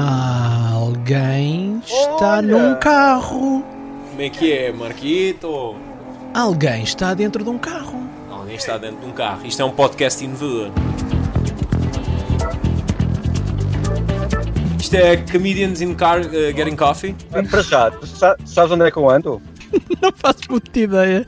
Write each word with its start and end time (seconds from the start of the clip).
Alguém 0.00 1.80
está 1.84 2.36
Olha! 2.36 2.42
num 2.42 2.74
carro. 2.76 3.64
Como 4.10 4.22
é 4.22 4.28
que 4.30 4.52
é, 4.52 4.72
Marquito? 4.72 5.74
Alguém 6.32 6.84
está 6.84 7.14
dentro 7.14 7.42
de 7.42 7.50
um 7.50 7.58
carro. 7.58 7.98
Alguém 8.30 8.54
está 8.54 8.78
dentro 8.78 9.00
de 9.00 9.06
um 9.06 9.10
carro. 9.10 9.44
Isto 9.44 9.60
é 9.62 9.64
um 9.64 9.72
podcast 9.72 10.24
inovador. 10.24 10.70
Isto 14.78 14.94
é 14.94 15.16
Comedians 15.16 15.80
in 15.80 15.94
Car 15.94 16.20
uh, 16.20 16.30
Getting 16.30 16.76
Coffee. 16.76 17.16
Para 17.50 17.62
já, 17.62 17.90
tu 17.90 18.06
sa- 18.06 18.36
sabes 18.46 18.70
onde 18.72 18.84
é 18.84 18.90
que 18.92 18.96
eu 18.96 19.10
ando? 19.10 19.42
Não 20.00 20.12
faço 20.14 20.40
puta 20.46 20.78
ideia. 20.78 21.26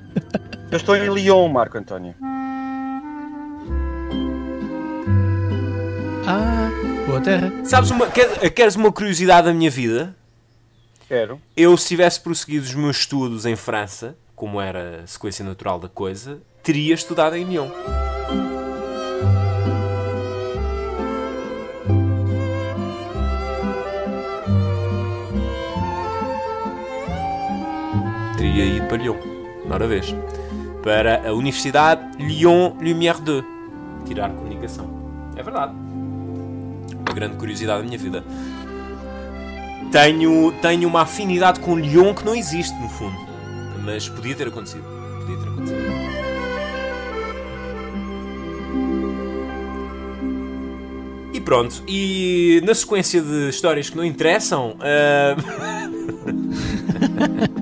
Eu 0.70 0.76
estou 0.76 0.96
em 0.96 1.12
Lyon, 1.12 1.48
Marco 1.48 1.76
António. 1.76 2.14
Boa 7.10 7.20
terra. 7.20 7.52
Sabes, 7.64 7.90
uma, 7.90 8.06
quer- 8.08 8.50
queres 8.50 8.76
uma 8.76 8.92
curiosidade 8.92 9.48
da 9.48 9.52
minha 9.52 9.70
vida? 9.70 10.14
Quero. 11.08 11.40
Eu, 11.56 11.76
se 11.76 11.88
tivesse 11.88 12.20
prosseguido 12.20 12.64
os 12.64 12.74
meus 12.74 12.98
estudos 12.98 13.44
em 13.44 13.56
França, 13.56 14.16
como 14.36 14.60
era 14.60 15.00
a 15.02 15.06
sequência 15.08 15.44
natural 15.44 15.80
da 15.80 15.88
coisa, 15.88 16.40
teria 16.62 16.94
estudado 16.94 17.34
em 17.36 17.44
Lyon. 17.44 17.68
Teria 28.36 28.64
ido 28.64 28.86
para 28.86 28.96
Lyon, 28.96 29.16
uma 29.64 29.78
vez. 29.78 30.14
Para 30.82 31.28
a 31.28 31.32
Universidade 31.34 32.16
Lyon 32.18 32.72
Lumière 32.80 33.20
2. 33.20 33.44
Tirar 34.06 34.30
comunicação. 34.30 34.88
É 35.36 35.42
verdade. 35.42 35.74
Grande 37.14 37.36
curiosidade 37.36 37.82
da 37.82 37.86
minha 37.86 37.98
vida 37.98 38.24
tenho, 39.90 40.52
tenho 40.62 40.88
uma 40.88 41.02
afinidade 41.02 41.60
com 41.60 41.76
Lyon 41.76 42.14
que 42.14 42.24
não 42.24 42.34
existe, 42.34 42.74
no 42.80 42.88
fundo. 42.88 43.16
Mas 43.84 44.08
podia 44.08 44.34
ter 44.34 44.48
acontecido. 44.48 44.84
Podia 45.20 45.36
ter 45.36 45.48
acontecido. 45.48 45.80
E 51.32 51.40
pronto. 51.40 51.82
E 51.88 52.62
na 52.64 52.74
sequência 52.74 53.20
de 53.20 53.48
histórias 53.48 53.90
que 53.90 53.96
não 53.96 54.04
interessam. 54.04 54.76
ah, 54.80 55.36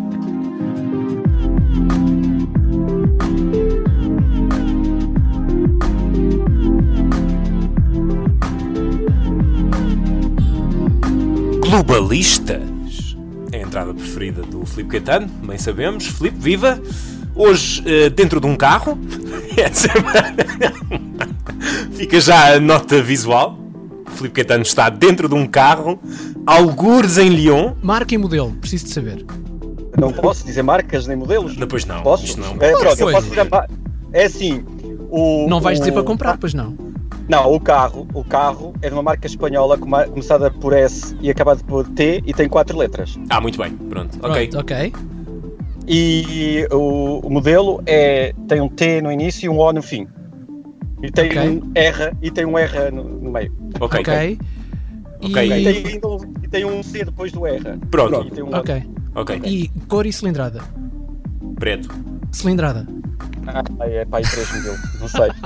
globalistas. 11.82 13.16
É 13.52 13.58
a 13.58 13.62
entrada 13.62 13.94
preferida 13.94 14.42
do 14.42 14.66
Filipe 14.66 14.90
Caetano, 15.00 15.28
bem 15.46 15.56
sabemos. 15.58 16.06
Filipe, 16.06 16.36
viva! 16.38 16.80
Hoje, 17.34 17.82
eh, 17.86 18.10
dentro 18.10 18.40
de 18.40 18.46
um 18.48 18.56
carro. 18.56 18.98
Essa 19.56 19.86
é- 20.60 20.72
Fica 21.94 22.20
já 22.20 22.54
a 22.56 22.60
nota 22.60 23.00
visual. 23.00 23.56
Filipe 24.16 24.34
Caetano 24.36 24.62
está 24.62 24.90
dentro 24.90 25.28
de 25.28 25.34
um 25.36 25.46
carro, 25.46 26.00
algures 26.44 27.16
em 27.16 27.28
Lyon. 27.28 27.74
Marca 27.80 28.12
e 28.14 28.18
modelo, 28.18 28.52
preciso 28.54 28.86
de 28.86 28.90
saber. 28.92 29.24
Não 29.96 30.12
posso 30.12 30.44
dizer 30.44 30.62
marcas 30.62 31.06
nem 31.06 31.16
modelos? 31.16 31.56
Depois 31.56 31.84
não. 31.84 32.02
Posso? 32.02 32.24
Isto 32.24 32.40
não. 32.40 32.56
É, 32.60 32.72
pronto, 32.72 32.86
eu 32.86 32.96
Pois. 32.96 33.14
posso 33.16 33.28
dizer 33.28 33.48
É 34.12 34.24
assim. 34.24 34.64
O, 35.10 35.46
Não 35.48 35.60
vais 35.60 35.78
o- 35.78 35.82
dizer 35.82 35.92
para 35.92 36.02
comprar, 36.02 36.36
pois 36.38 36.52
não. 36.54 36.76
Não, 37.28 37.52
o 37.52 37.60
carro, 37.60 38.06
o 38.14 38.24
carro 38.24 38.72
é 38.80 38.88
de 38.88 38.94
uma 38.94 39.02
marca 39.02 39.26
espanhola 39.26 39.76
começada 39.76 40.50
por 40.50 40.72
S 40.72 41.14
e 41.20 41.30
acabada 41.30 41.62
por 41.64 41.86
T 41.90 42.22
e 42.24 42.32
tem 42.32 42.48
quatro 42.48 42.76
letras. 42.78 43.18
Ah, 43.28 43.40
muito 43.40 43.58
bem. 43.58 43.70
Pronto. 43.72 44.18
Ok. 44.22 44.48
Pronto, 44.48 44.60
ok. 44.72 44.92
E 45.86 46.66
o, 46.70 47.20
o 47.26 47.30
modelo 47.30 47.82
é 47.86 48.32
tem 48.46 48.60
um 48.60 48.68
T 48.68 49.00
no 49.02 49.12
início 49.12 49.46
e 49.46 49.48
um 49.48 49.58
O 49.58 49.72
no 49.72 49.82
fim. 49.82 50.06
E 51.02 51.10
tem 51.10 51.26
Ok. 51.28 51.48
um 51.48 51.70
R 51.74 52.12
e 52.22 52.30
tem 52.30 52.44
um 52.44 52.58
R 52.58 52.90
no, 52.90 53.04
no 53.04 53.30
meio. 53.30 53.52
Ok. 53.80 54.00
Ok. 54.00 54.38
Ok. 55.22 55.50
E, 55.50 55.68
E, 55.68 55.82
tem, 55.82 56.00
um- 56.04 56.34
e 56.42 56.48
tem 56.48 56.64
um 56.64 56.82
C 56.82 57.04
depois 57.04 57.30
do 57.32 57.46
R. 57.46 57.76
Pronto. 57.90 58.26
E 58.26 58.30
tem 58.30 58.42
um 58.44 58.54
ok. 58.54 58.82
Ok. 59.14 59.40
E 59.44 59.68
cor 59.86 60.06
e 60.06 60.12
cilindrada. 60.12 60.62
Preto. 61.56 61.88
Cilindrada. 62.32 62.86
Ah, 63.50 63.62
é 63.86 64.04
pá, 64.04 64.20
e 64.20 64.24
três 64.24 64.52
modelo. 64.52 64.76
Não 65.00 65.08
sei. 65.08 65.30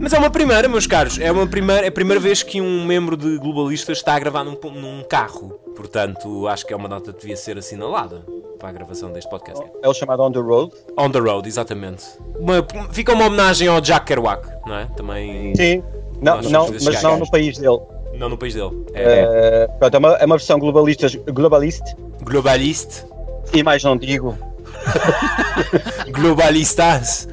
Mas 0.00 0.12
é 0.12 0.18
uma 0.18 0.30
primeira, 0.30 0.68
meus 0.68 0.86
caros. 0.86 1.18
É 1.20 1.30
uma 1.30 1.46
primeira, 1.46 1.84
é 1.84 1.88
a 1.88 1.92
primeira 1.92 2.20
vez 2.20 2.42
que 2.42 2.60
um 2.60 2.84
membro 2.84 3.16
de 3.16 3.38
globalistas 3.38 3.98
está 3.98 4.14
a 4.14 4.18
gravar 4.18 4.44
num, 4.44 4.56
num 4.72 5.02
carro. 5.08 5.58
Portanto, 5.76 6.46
acho 6.48 6.66
que 6.66 6.72
é 6.72 6.76
uma 6.76 6.88
nota 6.88 7.12
que 7.12 7.20
devia 7.20 7.36
ser 7.36 7.58
assinalada 7.58 8.24
para 8.58 8.70
a 8.70 8.72
gravação 8.72 9.12
deste 9.12 9.28
podcast. 9.28 9.62
É 9.82 9.88
o 9.88 9.94
chamado 9.94 10.22
On 10.22 10.32
the 10.32 10.38
Road. 10.38 10.72
On 10.96 11.10
the 11.10 11.18
road, 11.18 11.46
exatamente. 11.46 12.04
Uma- 12.38 12.66
fica 12.92 13.12
uma 13.12 13.26
homenagem 13.26 13.68
ao 13.68 13.80
Jack 13.80 14.06
Kerouac, 14.06 14.46
não 14.66 14.76
é? 14.78 14.86
Também. 14.96 15.54
Sim. 15.54 15.82
Não, 16.20 16.40
não 16.40 16.68
mas 16.82 17.02
não 17.02 17.18
no 17.18 17.30
país 17.30 17.58
dele. 17.58 17.78
Não 18.14 18.30
no 18.30 18.38
país 18.38 18.54
dele. 18.54 18.70
É, 18.94 19.02
Eh, 19.04 19.68
pronto, 19.78 19.94
é, 19.94 19.98
uma, 19.98 20.12
é 20.14 20.24
uma 20.24 20.36
versão 20.38 20.58
globalista, 20.58 21.06
globalista 21.30 21.94
globaliste. 22.22 23.04
e 23.52 23.62
mais 23.62 23.84
não 23.84 23.94
digo. 23.98 24.36
Globalistas. 26.10 27.28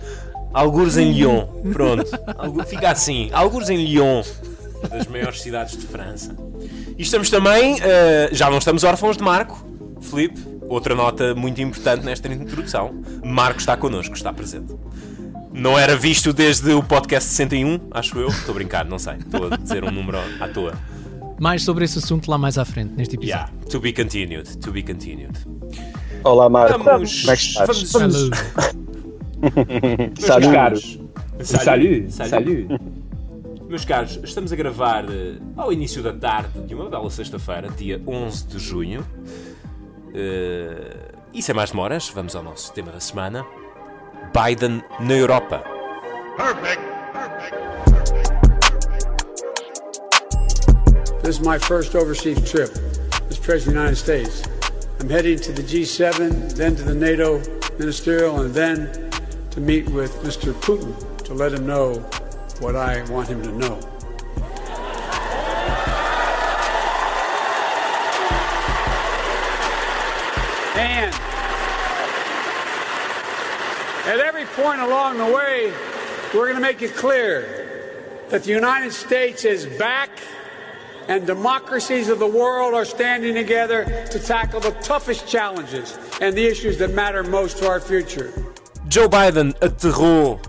Algures 0.53 0.97
em 0.97 1.11
Lyon. 1.11 1.45
Pronto. 1.71 2.05
Fica 2.67 2.91
assim. 2.91 3.29
Algures 3.33 3.69
em 3.69 3.77
Lyon. 3.77 4.23
Das 4.89 5.07
maiores 5.07 5.41
cidades 5.41 5.77
de 5.77 5.85
França. 5.87 6.35
E 6.97 7.01
estamos 7.01 7.29
também. 7.29 7.77
eh, 7.81 8.29
já 8.31 8.49
não 8.49 8.57
estamos 8.57 8.83
órfãos 8.83 9.17
de 9.17 9.23
Marco. 9.23 9.65
Filipe, 10.01 10.39
outra 10.67 10.93
nota 10.93 11.33
muito 11.33 11.61
importante 11.61 12.03
nesta 12.05 12.27
introdução. 12.27 12.93
Marco 13.23 13.59
está 13.59 13.75
connosco, 13.77 14.13
está 14.15 14.31
presente. 14.33 14.75
Não 15.51 15.77
era 15.79 15.95
visto 15.95 16.33
desde 16.33 16.71
o 16.73 16.83
podcast 16.83 17.29
61, 17.29 17.79
acho 17.91 18.17
eu. 18.19 18.27
Estou 18.27 18.51
a 18.51 18.55
brincar, 18.55 18.85
não 18.85 18.99
sei. 18.99 19.15
Estou 19.15 19.51
a 19.53 19.55
dizer 19.55 19.83
um 19.83 19.91
número 19.91 20.17
à 20.39 20.47
toa. 20.47 20.73
Mais 21.39 21.63
sobre 21.63 21.85
esse 21.85 21.97
assunto 21.99 22.29
lá 22.29 22.37
mais 22.37 22.57
à 22.57 22.65
frente, 22.65 22.93
neste 22.95 23.15
episódio. 23.15 23.45
Yeah, 23.47 23.69
to 23.69 23.79
be 23.79 23.93
continued. 23.93 24.57
To 24.57 24.71
be 24.71 24.83
continued. 24.83 25.31
Olá, 26.23 26.49
Marco. 26.49 26.81
Vamos. 26.83 27.21
Como 27.21 27.31
é 27.31 27.35
que 27.35 27.41
estás? 27.41 27.91
Vamos. 27.91 28.29
Meus 30.39 30.47
caros. 30.53 30.99
Salut, 31.41 32.11
salut. 32.11 32.67
Meus 33.67 33.83
caros, 33.83 34.19
estamos 34.23 34.53
a 34.53 34.55
gravar 34.55 35.03
eh, 35.09 35.37
ao 35.57 35.73
início 35.73 36.01
da 36.01 36.13
tarde 36.13 36.61
de 36.61 36.75
uma 36.75 36.89
bela 36.89 37.09
sexta-feira, 37.09 37.67
dia 37.69 38.01
11 38.07 38.47
de 38.47 38.59
junho. 38.59 39.05
Eh, 40.13 41.11
e 41.33 41.41
sem 41.41 41.53
mais 41.53 41.71
demoras, 41.71 42.07
vamos 42.09 42.35
ao 42.35 42.43
nosso 42.43 42.71
tema 42.71 42.91
da 42.91 43.01
semana: 43.01 43.45
Biden 44.31 44.81
na 45.01 45.13
Europa. 45.13 45.61
This 51.21 51.37
is 51.37 51.39
my 51.39 51.59
first 51.59 51.95
overseas 51.95 52.39
trip 52.49 52.71
as 53.29 53.37
President 53.39 53.67
of 53.67 53.73
the 53.73 53.79
United 53.79 53.97
States. 53.97 54.52
I'm 55.03 55.09
heading 55.09 55.37
to 55.37 55.51
the 55.51 55.61
G7, 55.61 56.53
then 56.55 56.77
to 56.77 56.83
the 56.83 56.95
NATO 56.95 57.39
ministerial, 57.77 58.39
and 58.39 58.53
then 58.53 59.11
to 59.51 59.59
meet 59.59 59.89
with 59.89 60.13
Mr. 60.23 60.53
Putin 60.53 60.95
to 61.25 61.33
let 61.33 61.51
him 61.51 61.67
know 61.67 61.95
what 62.61 62.77
I 62.77 63.03
want 63.11 63.27
him 63.27 63.43
to 63.43 63.51
know. 63.51 63.75
And 70.77 71.13
at 74.07 74.19
every 74.21 74.45
point 74.45 74.79
along 74.79 75.17
the 75.17 75.25
way, 75.25 75.73
we're 76.33 76.47
going 76.47 76.55
to 76.55 76.61
make 76.61 76.81
it 76.81 76.95
clear 76.95 78.23
that 78.29 78.45
the 78.45 78.51
United 78.51 78.93
States 78.93 79.43
is 79.43 79.65
back 79.65 80.11
and 81.07 81.25
democracies 81.25 82.09
of 82.09 82.19
the 82.19 82.27
world 82.27 82.73
are 82.73 82.85
standing 82.85 83.33
together 83.33 83.85
to 84.11 84.19
tackle 84.19 84.59
the 84.59 84.71
toughest 84.81 85.27
challenges 85.27 85.97
and 86.21 86.35
the 86.35 86.45
issues 86.45 86.77
that 86.77 86.93
matter 86.93 87.23
most 87.23 87.57
to 87.57 87.67
our 87.67 87.79
future. 87.79 88.31
Joe 88.87 89.07
Biden 89.07 89.53
aterrou 89.61 90.39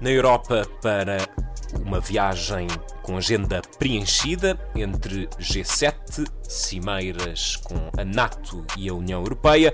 na 0.00 0.10
Europa 0.10 0.66
para 0.80 1.18
uma 1.84 2.00
viagem 2.00 2.66
com 3.02 3.16
agenda 3.16 3.60
preenchida 3.78 4.58
entre 4.74 5.26
G7, 5.38 6.26
cimeiras 6.42 7.56
com 7.56 7.90
a 7.98 8.04
NATO 8.04 8.64
e 8.76 8.88
a 8.88 8.94
União 8.94 9.20
Europeia. 9.20 9.72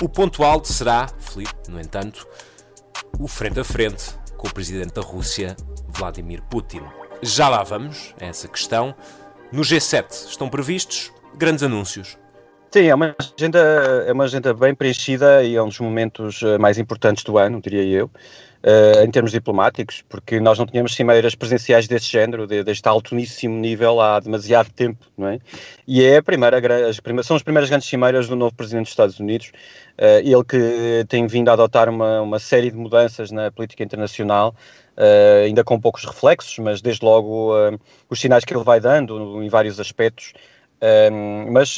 O 0.00 0.08
ponto 0.08 0.42
alto 0.42 0.72
será, 0.72 1.08
Filipe, 1.18 1.54
no 1.68 1.80
entanto, 1.80 2.26
o 3.18 3.26
frente 3.26 3.60
a 3.60 3.64
frente 3.64 4.14
com 4.36 4.48
o 4.48 4.52
presidente 4.52 4.94
da 4.94 5.02
Rússia, 5.02 5.56
Vladimir 5.88 6.42
Putin. 6.42 6.82
Já 7.22 7.48
lá 7.48 7.62
vamos 7.62 8.14
a 8.20 8.26
essa 8.26 8.46
questão. 8.46 8.94
No 9.52 9.62
G7 9.62 10.28
estão 10.28 10.48
previstos 10.48 11.12
grandes 11.36 11.62
anúncios. 11.62 12.18
Sim, 12.70 12.86
é 12.86 12.94
uma, 12.94 13.14
agenda, 13.18 13.58
é 14.06 14.12
uma 14.12 14.24
agenda 14.24 14.52
bem 14.52 14.74
preenchida 14.74 15.42
e 15.44 15.54
é 15.54 15.62
um 15.62 15.68
dos 15.68 15.78
momentos 15.78 16.42
eh, 16.42 16.58
mais 16.58 16.78
importantes 16.78 17.22
do 17.22 17.38
ano, 17.38 17.60
diria 17.60 17.84
eu. 17.84 18.10
uh, 18.66 19.04
em 19.04 19.10
termos 19.10 19.30
diplomáticos, 19.30 20.02
porque 20.08 20.40
nós 20.40 20.58
não 20.58 20.66
tínhamos 20.66 20.94
cimeiras 20.94 21.34
presenciais 21.34 21.86
desse 21.86 22.10
género, 22.10 22.46
de, 22.46 22.64
deste 22.64 22.86
altíssimo 22.88 23.56
nível 23.58 24.00
há 24.00 24.18
demasiado 24.18 24.70
tempo, 24.72 25.06
não 25.16 25.28
é? 25.28 25.38
E 25.86 26.02
é 26.02 26.16
a 26.18 26.22
primeira, 26.22 26.58
as 26.88 27.00
são 27.24 27.36
as 27.36 27.42
primeiras 27.42 27.70
grandes 27.70 27.88
cimeiras 27.88 28.28
do 28.28 28.34
novo 28.34 28.54
Presidente 28.54 28.84
dos 28.84 28.92
Estados 28.92 29.20
Unidos, 29.20 29.52
uh, 29.98 30.18
ele 30.18 30.44
que 30.44 31.04
tem 31.08 31.26
vindo 31.26 31.48
a 31.48 31.52
adotar 31.52 31.88
uma, 31.88 32.20
uma 32.20 32.38
série 32.38 32.70
de 32.70 32.76
mudanças 32.76 33.30
na 33.30 33.50
política 33.50 33.84
internacional, 33.84 34.54
Uh, 34.96 35.44
ainda 35.44 35.62
com 35.62 35.78
poucos 35.78 36.06
reflexos, 36.06 36.58
mas 36.58 36.80
desde 36.80 37.04
logo 37.04 37.54
uh, 37.54 37.78
os 38.08 38.18
sinais 38.18 38.46
que 38.46 38.54
ele 38.54 38.64
vai 38.64 38.80
dando 38.80 39.42
em 39.42 39.48
vários 39.48 39.78
aspectos. 39.78 40.32
Uh, 40.76 41.52
mas, 41.52 41.76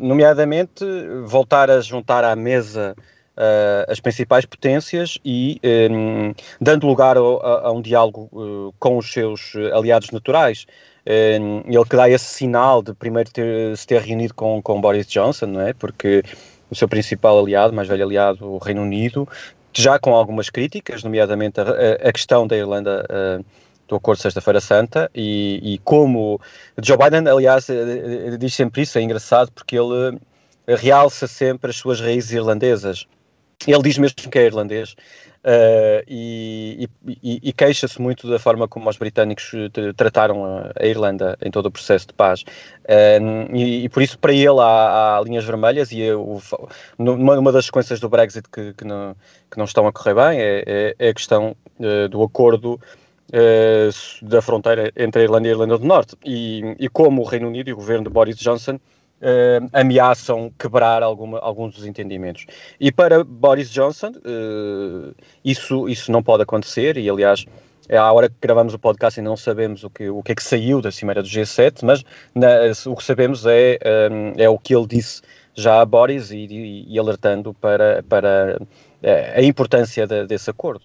nomeadamente, 0.00 0.84
voltar 1.24 1.70
a 1.70 1.80
juntar 1.80 2.24
à 2.24 2.34
mesa 2.34 2.96
as 3.86 4.00
principais 4.00 4.44
potências 4.44 5.16
e 5.24 5.60
dando 6.60 6.88
lugar 6.88 7.16
a, 7.16 7.20
a 7.20 7.70
um 7.70 7.80
diálogo 7.80 8.74
com 8.80 8.98
os 8.98 9.12
seus 9.12 9.52
aliados 9.72 10.10
naturais. 10.10 10.66
ele 11.06 11.84
que 11.88 11.96
dá 11.96 12.10
esse 12.10 12.24
sinal 12.24 12.82
de 12.82 12.92
primeiro 12.94 13.30
ter, 13.30 13.76
se 13.76 13.86
ter 13.86 14.02
reunido 14.02 14.34
com, 14.34 14.60
com 14.60 14.80
Boris 14.80 15.06
Johnson, 15.06 15.46
não 15.46 15.60
é? 15.60 15.72
Porque 15.72 16.24
o 16.70 16.74
seu 16.74 16.88
principal 16.88 17.38
aliado, 17.38 17.72
mais 17.72 17.88
velho 17.88 18.04
aliado, 18.04 18.44
o 18.44 18.58
Reino 18.58 18.82
Unido, 18.82 19.28
já 19.72 19.98
com 19.98 20.14
algumas 20.14 20.50
críticas, 20.50 21.02
nomeadamente 21.02 21.60
a, 21.60 22.08
a 22.08 22.12
questão 22.12 22.46
da 22.46 22.56
Irlanda 22.56 23.04
uh, 23.10 23.44
do 23.86 23.96
Acordo 23.96 24.18
de 24.18 24.22
Sexta-feira 24.22 24.60
Santa, 24.60 25.10
e, 25.14 25.60
e, 25.74 25.78
como 25.78 26.40
Joe 26.82 26.98
Biden, 26.98 27.26
aliás, 27.26 27.68
eh, 27.70 28.36
diz 28.38 28.54
sempre 28.54 28.82
isso, 28.82 28.98
é 28.98 29.02
engraçado, 29.02 29.50
porque 29.50 29.78
ele 29.78 30.18
realça 30.66 31.26
sempre 31.26 31.70
as 31.70 31.76
suas 31.76 31.98
raízes 31.98 32.32
irlandesas. 32.32 33.06
Ele 33.66 33.82
diz 33.82 33.98
mesmo 33.98 34.16
que 34.16 34.38
é 34.38 34.46
irlandês, 34.46 34.94
Uh, 35.38 36.02
e, 36.08 36.88
e, 37.06 37.40
e 37.44 37.52
queixa-se 37.52 38.02
muito 38.02 38.28
da 38.28 38.38
forma 38.40 38.66
como 38.66 38.90
os 38.90 38.96
britânicos 38.96 39.52
trataram 39.96 40.44
a, 40.44 40.84
Irlanda 40.84 41.38
em 41.40 41.50
todo 41.50 41.66
o 41.66 41.70
processo 41.70 42.08
de 42.08 42.12
paz. 42.12 42.42
Uh, 42.42 43.54
e, 43.54 43.84
e, 43.84 43.88
por 43.88 44.02
isso, 44.02 44.18
para 44.18 44.32
ele, 44.32 44.60
há, 44.60 45.16
há 45.16 45.22
linhas 45.22 45.44
vermelhas. 45.44 45.92
E 45.92 46.00
eu, 46.00 46.42
numa, 46.98 47.38
uma 47.38 47.52
das 47.52 47.66
sequências 47.66 48.00
do 48.00 48.08
Brexit 48.08 48.48
que, 48.50 48.74
que, 48.74 48.84
não, 48.84 49.14
que 49.50 49.56
não 49.56 49.64
estão 49.64 49.86
a 49.86 49.92
correr 49.92 50.14
bem 50.14 50.40
é, 50.40 50.64
é, 50.66 50.94
é 50.98 51.08
a 51.08 51.14
questão 51.14 51.56
uh, 51.78 52.08
do 52.08 52.22
acordo. 52.22 52.80
da 54.22 54.40
fronteira 54.40 54.90
entre 54.96 55.20
a 55.20 55.24
Irlanda 55.24 55.46
e 55.46 55.50
a 55.50 55.54
Irlanda 55.54 55.78
do 55.78 55.86
Norte 55.86 56.16
e, 56.24 56.74
e 56.78 56.88
como 56.88 57.20
o 57.20 57.26
Reino 57.26 57.46
Unido 57.46 57.68
e 57.68 57.72
o 57.74 57.76
governo 57.76 58.04
de 58.04 58.10
Boris 58.10 58.36
Johnson 58.36 58.80
Uh, 59.20 59.68
ameaçam 59.72 60.52
quebrar 60.56 61.02
alguma, 61.02 61.40
alguns 61.40 61.74
dos 61.74 61.84
entendimentos. 61.84 62.46
E 62.78 62.92
para 62.92 63.24
Boris 63.24 63.68
Johnson, 63.68 64.12
uh, 64.12 65.12
isso, 65.44 65.88
isso 65.88 66.12
não 66.12 66.22
pode 66.22 66.44
acontecer, 66.44 66.96
e 66.96 67.10
aliás, 67.10 67.44
é 67.88 67.96
à 67.96 68.12
hora 68.12 68.28
que 68.28 68.36
gravamos 68.40 68.74
o 68.74 68.78
podcast 68.78 69.18
ainda 69.18 69.30
não 69.30 69.36
sabemos 69.36 69.82
o 69.82 69.90
que, 69.90 70.08
o 70.08 70.22
que 70.22 70.30
é 70.30 70.34
que 70.36 70.42
saiu 70.42 70.80
da 70.80 70.92
Cimeira 70.92 71.20
do 71.20 71.28
G7, 71.28 71.80
mas 71.82 72.04
na, 72.32 72.48
o 72.86 72.94
que 72.94 73.02
sabemos 73.02 73.44
é, 73.44 73.78
um, 74.08 74.40
é 74.40 74.48
o 74.48 74.56
que 74.56 74.72
ele 74.72 74.86
disse 74.86 75.20
já 75.52 75.80
a 75.80 75.84
Boris 75.84 76.30
e, 76.30 76.36
e, 76.36 76.94
e 76.94 76.98
alertando 76.98 77.52
para, 77.54 78.04
para 78.08 78.60
uh, 78.60 79.06
a 79.34 79.42
importância 79.42 80.06
de, 80.06 80.26
desse 80.28 80.48
acordo. 80.48 80.84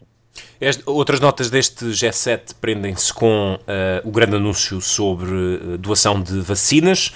outras 0.88 1.20
notas 1.20 1.52
deste 1.52 1.86
G7 1.86 2.56
prendem-se 2.60 3.14
com 3.14 3.60
o 4.04 4.12
grande 4.12 4.38
anúncio 4.38 4.82
sobre 4.82 5.78
doação 5.78 6.20
de 6.20 6.40
vacinas. 6.40 7.14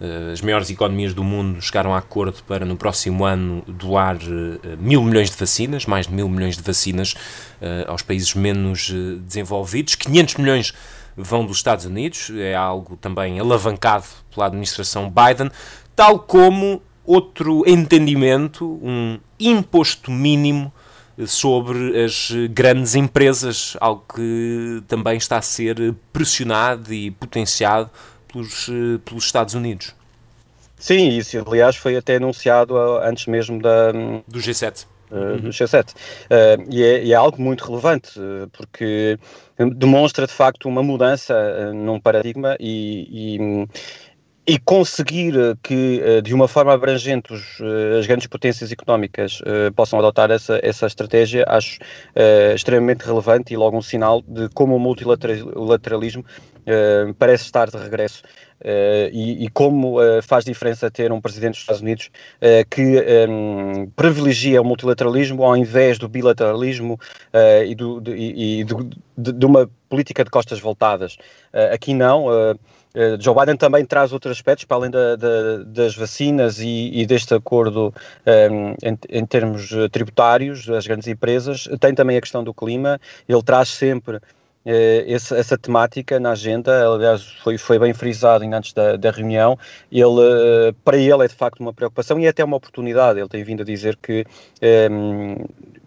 Eh, 0.00 0.32
as 0.32 0.40
maiores 0.40 0.68
economias 0.70 1.14
do 1.14 1.22
mundo 1.22 1.60
chegaram 1.62 1.94
a 1.94 1.98
acordo 1.98 2.42
para 2.44 2.64
no 2.64 2.76
próximo 2.76 3.24
ano 3.24 3.62
doar 3.66 4.16
eh, 4.16 4.76
mil 4.78 5.02
milhões 5.02 5.30
de 5.30 5.36
vacinas, 5.36 5.86
mais 5.86 6.06
de 6.06 6.12
mil 6.12 6.28
milhões 6.28 6.56
de 6.56 6.62
vacinas 6.62 7.14
eh, 7.60 7.84
aos 7.86 8.02
países 8.02 8.34
menos 8.34 8.92
desenvolvidos. 9.20 9.94
500 9.94 10.34
milhões 10.36 10.74
vão 11.16 11.46
dos 11.46 11.58
Estados 11.58 11.84
Unidos, 11.84 12.30
é 12.36 12.54
algo 12.54 12.96
também 12.96 13.38
alavancado 13.38 14.04
pela 14.32 14.46
administração 14.46 15.08
Biden, 15.08 15.50
tal 15.94 16.18
como 16.18 16.82
outro 17.04 17.62
entendimento, 17.68 18.66
um 18.82 19.20
imposto 19.38 20.10
mínimo 20.10 20.72
sobre 21.26 22.02
as 22.02 22.32
grandes 22.50 22.96
empresas, 22.96 23.76
algo 23.80 24.04
que 24.12 24.82
também 24.88 25.16
está 25.16 25.38
a 25.38 25.42
ser 25.42 25.94
pressionado 26.12 26.92
e 26.92 27.12
potenciado 27.12 27.88
pelos, 28.34 28.68
eh, 28.68 28.98
pelos 29.04 29.24
Estados 29.24 29.54
Unidos. 29.54 29.94
Sim, 30.76 31.08
isso 31.08 31.38
aliás 31.46 31.76
foi 31.76 31.96
até 31.96 32.16
anunciado 32.16 32.76
ah, 32.76 33.08
antes 33.08 33.26
mesmo 33.26 33.62
da, 33.62 33.92
do 33.92 34.40
G7. 34.40 34.86
Uh, 35.10 35.16
uhum. 35.16 35.36
do 35.42 35.48
G7. 35.50 35.92
Uh, 35.92 36.66
e, 36.68 36.82
é, 36.82 37.04
e, 37.04 37.12
é, 37.12 37.14
algo 37.14 37.40
muito 37.40 37.64
relevante, 37.64 38.18
uh, 38.18 38.48
porque 38.52 39.16
demonstra 39.76 40.26
de 40.26 40.32
facto 40.32 40.68
uma 40.68 40.82
mudança 40.82 41.72
num 41.72 42.00
paradigma 42.00 42.56
e, 42.58 43.38
e, 43.38 44.54
e, 44.54 44.58
conseguir 44.58 45.34
que, 45.62 46.20
de 46.22 46.34
uma 46.34 46.48
forma 46.48 46.72
abrangente, 46.72 47.32
os, 47.32 47.60
as 47.96 48.06
grandes 48.06 48.26
potências 48.26 48.72
económicas 48.72 49.40
possam 49.76 50.00
adotar 50.00 50.32
essa, 50.32 50.58
essa 50.60 50.88
estratégia, 50.88 51.44
acho 51.46 51.78
extremamente 52.52 53.02
relevante 53.02 53.54
e 53.54 53.56
logo 53.56 53.78
um 53.78 53.82
sinal 53.82 54.20
de 54.26 54.48
como 54.48 54.74
o 54.74 54.80
multilateralismo 54.80 56.24
uh, 56.64 57.14
parece 57.14 57.44
estar 57.44 57.70
de 57.70 57.76
regresso. 57.76 58.22
Uh, 58.60 59.10
e, 59.12 59.44
e, 59.44 59.48
como 59.50 60.00
uh, 60.00 60.22
faz 60.22 60.44
diferença 60.44 60.90
ter 60.90 61.12
um 61.12 61.20
presidente 61.20 61.52
dos 61.52 61.60
Estados 61.60 61.82
Unidos 61.82 62.10
que 62.70 63.04
um, 63.28 63.90
privilegia 63.94 64.62
o 64.62 64.64
multilateralismo 64.64 65.44
ao 65.44 65.56
invés 65.56 65.98
do 65.98 66.08
bilateralismo 66.08 66.98
e, 67.66 67.74
do, 67.74 68.00
de, 68.00 68.12
e 68.12 68.64
do, 68.64 68.88
de, 69.18 69.32
de, 69.32 69.46
uma 69.46 69.68
política 69.88 70.24
de 70.24 70.30
costas 70.30 70.60
voltadas. 70.60 71.16
aqui 71.72 71.92
não. 71.92 72.26
Joe 73.18 73.34
Biden 73.34 73.56
também 73.56 73.84
traz 73.84 74.12
outros 74.12 74.36
aspectos, 74.36 74.64
para 74.64 74.76
além 74.76 74.90
da, 74.90 75.16
da, 75.16 75.58
das 75.66 75.96
vacinas 75.96 76.60
e, 76.60 76.90
e 76.94 77.04
deste 77.06 77.34
acordo 77.34 77.92
um, 78.26 78.70
em, 78.82 78.98
em, 79.10 79.26
termos 79.26 79.70
tributários 79.90 80.66
das 80.66 80.86
grandes 80.86 81.08
empresas, 81.08 81.68
tem 81.80 81.94
também 81.94 82.16
a 82.16 82.20
questão 82.20 82.44
do 82.44 82.54
clima. 82.54 83.00
Ele 83.28 83.42
traz 83.42 83.68
sempre 83.68 84.20
eh, 84.64 85.04
essa, 85.06 85.36
essa, 85.36 85.58
temática 85.58 86.18
na 86.18 86.32
agenda, 86.32 86.88
aliás, 86.88 87.22
foi, 87.42 87.58
foi 87.58 87.78
bem 87.78 87.92
frisado 87.92 88.44
ainda 88.44 88.58
antes 88.58 88.72
da, 88.72 88.96
da 88.96 89.10
reunião. 89.10 89.58
Ele, 89.90 90.20
eh, 90.20 90.74
para 90.84 90.96
ele, 90.96 91.24
é 91.24 91.28
de 91.28 91.34
facto 91.34 91.60
uma 91.60 91.72
preocupação 91.72 92.18
e 92.18 92.26
é 92.26 92.28
até 92.28 92.44
uma 92.44 92.56
oportunidade. 92.56 93.18
Ele 93.18 93.28
tem 93.28 93.44
vindo 93.44 93.62
a 93.62 93.64
dizer 93.64 93.96
que 93.96 94.24
ehm, 94.60 95.36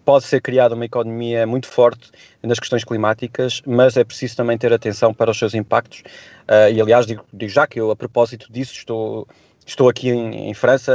pode 0.04 0.24
ser 0.24 0.40
criada 0.40 0.74
uma 0.74 0.86
economia 0.86 1.46
muito 1.46 1.66
forte 1.66 2.10
nas 2.42 2.58
questões 2.58 2.82
climáticas, 2.82 3.60
mas 3.66 3.96
é 3.96 4.04
preciso 4.04 4.36
também 4.36 4.56
ter 4.56 4.72
atenção 4.72 5.12
para 5.12 5.30
os 5.30 5.38
seus 5.38 5.52
impactos. 5.54 6.02
Uh, 6.48 6.72
e, 6.72 6.80
aliás, 6.80 7.04
digo, 7.04 7.22
digo 7.30 7.52
já 7.52 7.66
que 7.66 7.78
eu, 7.78 7.90
a 7.90 7.96
propósito 7.96 8.50
disso, 8.50 8.72
estou 8.72 9.28
Estou 9.68 9.86
aqui 9.86 10.08
em, 10.08 10.48
em, 10.48 10.54
França 10.54 10.90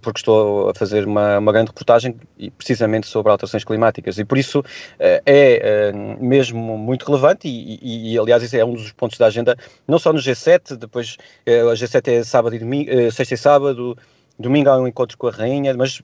porque 0.00 0.20
estou 0.20 0.70
a 0.70 0.74
fazer 0.74 1.06
uma, 1.06 1.38
uma, 1.38 1.52
grande 1.52 1.68
reportagem 1.68 2.16
precisamente 2.56 3.06
sobre 3.06 3.30
alterações 3.30 3.64
climáticas 3.64 4.16
e 4.16 4.24
por 4.24 4.38
isso 4.38 4.64
eh, 4.98 5.22
é 5.26 5.60
eh, 5.62 5.92
mesmo 6.18 6.78
muito 6.78 7.04
relevante 7.04 7.46
e, 7.46 7.78
e, 7.82 8.14
e, 8.14 8.18
aliás 8.18 8.42
isso 8.42 8.56
é 8.56 8.64
um 8.64 8.72
dos 8.72 8.92
pontos 8.92 9.18
da 9.18 9.26
agenda 9.26 9.58
não 9.86 9.98
só 9.98 10.10
no 10.10 10.18
G7, 10.18 10.74
depois 10.76 11.18
eh, 11.44 11.60
a 11.60 11.74
G7 11.74 12.08
é 12.08 12.24
sábado 12.24 12.56
e 12.56 12.58
domingo, 12.58 12.90
sexta 13.12 13.34
e 13.34 13.36
sábado, 13.36 13.94
domingo 14.38 14.70
há 14.70 14.80
um 14.80 14.88
encontro 14.88 15.18
com 15.18 15.26
a 15.26 15.30
rainha, 15.30 15.74
mas 15.74 16.00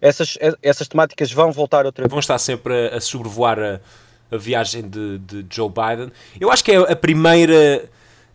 essas, 0.00 0.38
essas 0.62 0.88
temáticas 0.88 1.30
vão 1.30 1.52
voltar 1.52 1.84
outra 1.84 2.04
vez. 2.04 2.10
Vão 2.10 2.20
estar 2.20 2.38
sempre 2.38 2.88
a 2.88 3.02
sobrevoar 3.02 3.58
a, 3.58 3.80
a 4.32 4.38
viagem 4.38 4.88
de, 4.88 5.18
de 5.18 5.46
Joe 5.50 5.68
Biden. 5.68 6.10
Eu 6.40 6.50
acho 6.50 6.64
que 6.64 6.72
é 6.72 6.78
a 6.78 6.96
primeira 6.96 7.86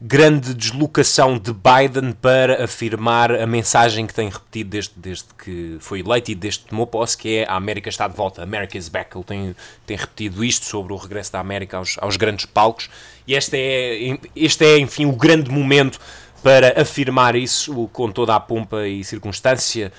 grande 0.06 0.54
deslocação 0.54 1.38
de 1.38 1.54
Biden 1.54 2.12
para 2.12 2.66
afirmar 2.66 3.32
a 3.32 3.48
mensagem 3.48 4.06
que 4.06 4.14
tem 4.14 4.28
repetido 4.28 4.70
desde, 4.70 4.92
desde 4.98 5.26
que 5.42 5.78
foi 5.80 6.02
eleito 6.02 6.30
e 6.30 6.36
desde 6.36 6.60
que 6.60 6.70
tomou 6.72 6.86
posse, 6.86 7.18
que 7.18 7.38
é 7.38 7.46
a 7.48 7.56
América 7.56 7.88
está 7.88 8.06
de 8.06 8.14
volta, 8.14 8.44
America 8.44 8.78
is 8.78 8.90
back. 8.90 9.16
Ele 9.16 9.24
tem, 9.24 9.56
tem 9.86 9.96
repetido 9.96 10.44
isto 10.44 10.66
sobre 10.66 10.92
o 10.92 10.98
regresso 10.98 11.32
da 11.32 11.40
América 11.40 11.78
aos, 11.78 11.98
aos 12.02 12.18
grandes 12.18 12.46
palcos 12.46 12.90
e 13.26 13.34
este 13.34 13.56
é, 13.58 14.20
este 14.36 14.66
é, 14.66 14.78
enfim, 14.78 15.06
o 15.06 15.14
grande 15.14 15.50
momento 15.50 16.02
para 16.44 16.82
afirmar 16.82 17.38
isso 17.38 17.88
com 17.94 18.12
toda 18.12 18.36
a 18.36 18.40
pompa 18.42 18.86
e 18.86 19.06
circunstância. 19.06 19.94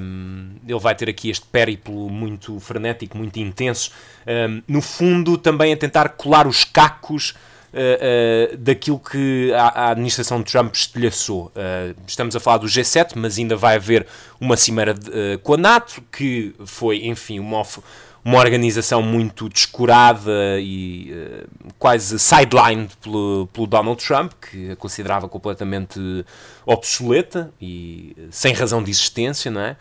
Um, 0.00 0.52
ele 0.66 0.80
vai 0.80 0.94
ter 0.94 1.10
aqui 1.10 1.28
este 1.28 1.44
périplo 1.44 2.08
muito 2.08 2.58
frenético, 2.60 3.18
muito 3.18 3.38
intenso. 3.38 3.90
Um, 4.26 4.62
no 4.66 4.80
fundo, 4.80 5.36
também 5.36 5.74
a 5.74 5.76
tentar 5.76 6.08
colar 6.08 6.46
os 6.46 6.64
cacos 6.64 7.34
uh, 7.74 8.56
daquilo 8.56 8.98
que 8.98 9.52
a, 9.52 9.68
a, 9.68 9.90
administração 9.90 10.40
de 10.40 10.50
Trump 10.50 10.74
estilhaçou. 10.74 11.46
Uh, 11.46 11.94
estamos 12.06 12.34
a 12.36 12.40
falar 12.40 12.58
do 12.58 12.66
G7, 12.66 13.12
mas 13.16 13.38
ainda 13.38 13.56
vai 13.56 13.76
haver 13.76 14.06
uma 14.40 14.56
cimeira 14.56 14.94
de, 14.94 15.38
com 15.42 15.54
a 15.54 15.56
NATO, 15.56 16.02
que 16.12 16.54
foi, 16.64 17.06
enfim, 17.06 17.38
uma, 17.38 17.62
uma 18.24 18.38
organização 18.38 19.02
muito 19.02 19.50
descurada 19.50 20.58
e 20.58 21.12
uh, 21.12 21.72
quase 21.78 22.18
sidelined 22.18 22.96
pelo, 23.02 23.46
pelo 23.52 23.66
Donald 23.66 24.02
Trump, 24.02 24.32
que 24.40 24.70
a 24.70 24.76
considerava 24.76 25.28
completamente 25.28 26.24
obsoleta 26.64 27.52
e 27.60 28.16
sem 28.30 28.54
razão 28.54 28.82
de 28.82 28.90
existência, 28.90 29.50
não 29.50 29.60
é? 29.60 29.76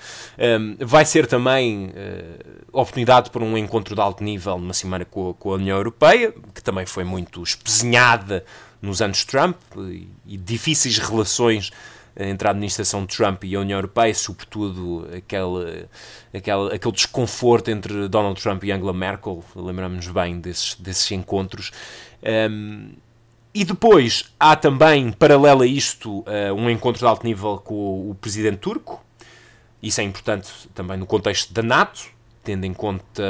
Um, 0.60 0.76
vai 0.82 1.06
ser 1.06 1.26
também 1.26 1.88
uh, 1.88 2.70
oportunidade 2.74 3.30
para 3.30 3.44
um 3.44 3.58
encontro 3.58 3.96
de 3.96 4.02
alto 4.02 4.22
nível 4.22 4.58
numa 4.58 4.74
semana 4.74 5.06
com 5.06 5.30
a, 5.30 5.34
com 5.34 5.52
a 5.52 5.56
União 5.56 5.78
Europeia, 5.78 6.34
que 6.54 6.62
também 6.62 6.86
foi 6.86 7.06
muito 7.06 7.42
espezinhada 7.42 8.44
nos 8.82 9.02
anos 9.02 9.24
Trump 9.24 9.56
e, 9.78 10.10
e 10.28 10.36
difíceis 10.36 10.98
relações 10.98 11.72
entre 12.17 12.48
a 12.48 12.51
administração 12.51 13.05
de 13.05 13.15
Trump 13.15 13.43
e 13.43 13.55
a 13.55 13.60
União 13.60 13.77
Europeia, 13.77 14.13
sobretudo 14.13 15.08
aquele, 15.15 15.88
aquele, 16.34 16.75
aquele 16.75 16.93
desconforto 16.93 17.70
entre 17.70 18.08
Donald 18.08 18.39
Trump 18.41 18.63
e 18.63 18.72
Angela 18.72 18.93
Merkel, 18.93 19.43
lembramos 19.55 20.08
bem 20.08 20.39
desses, 20.39 20.75
desses 20.75 21.12
encontros. 21.12 21.72
Um, 22.51 22.91
e 23.53 23.63
depois 23.63 24.25
há 24.39 24.55
também, 24.55 25.12
paralelo 25.12 25.62
a 25.62 25.67
isto, 25.67 26.20
uh, 26.20 26.53
um 26.55 26.70
encontro 26.70 27.00
de 27.00 27.05
alto 27.05 27.25
nível 27.25 27.58
com 27.58 28.10
o 28.10 28.15
presidente 28.15 28.58
turco. 28.58 29.03
Isso 29.82 30.01
é 30.01 30.03
importante 30.03 30.50
também 30.74 30.98
no 30.98 31.05
contexto 31.05 31.53
da 31.53 31.62
NATO, 31.62 32.01
tendo 32.43 32.65
em 32.65 32.74
conta 32.74 33.24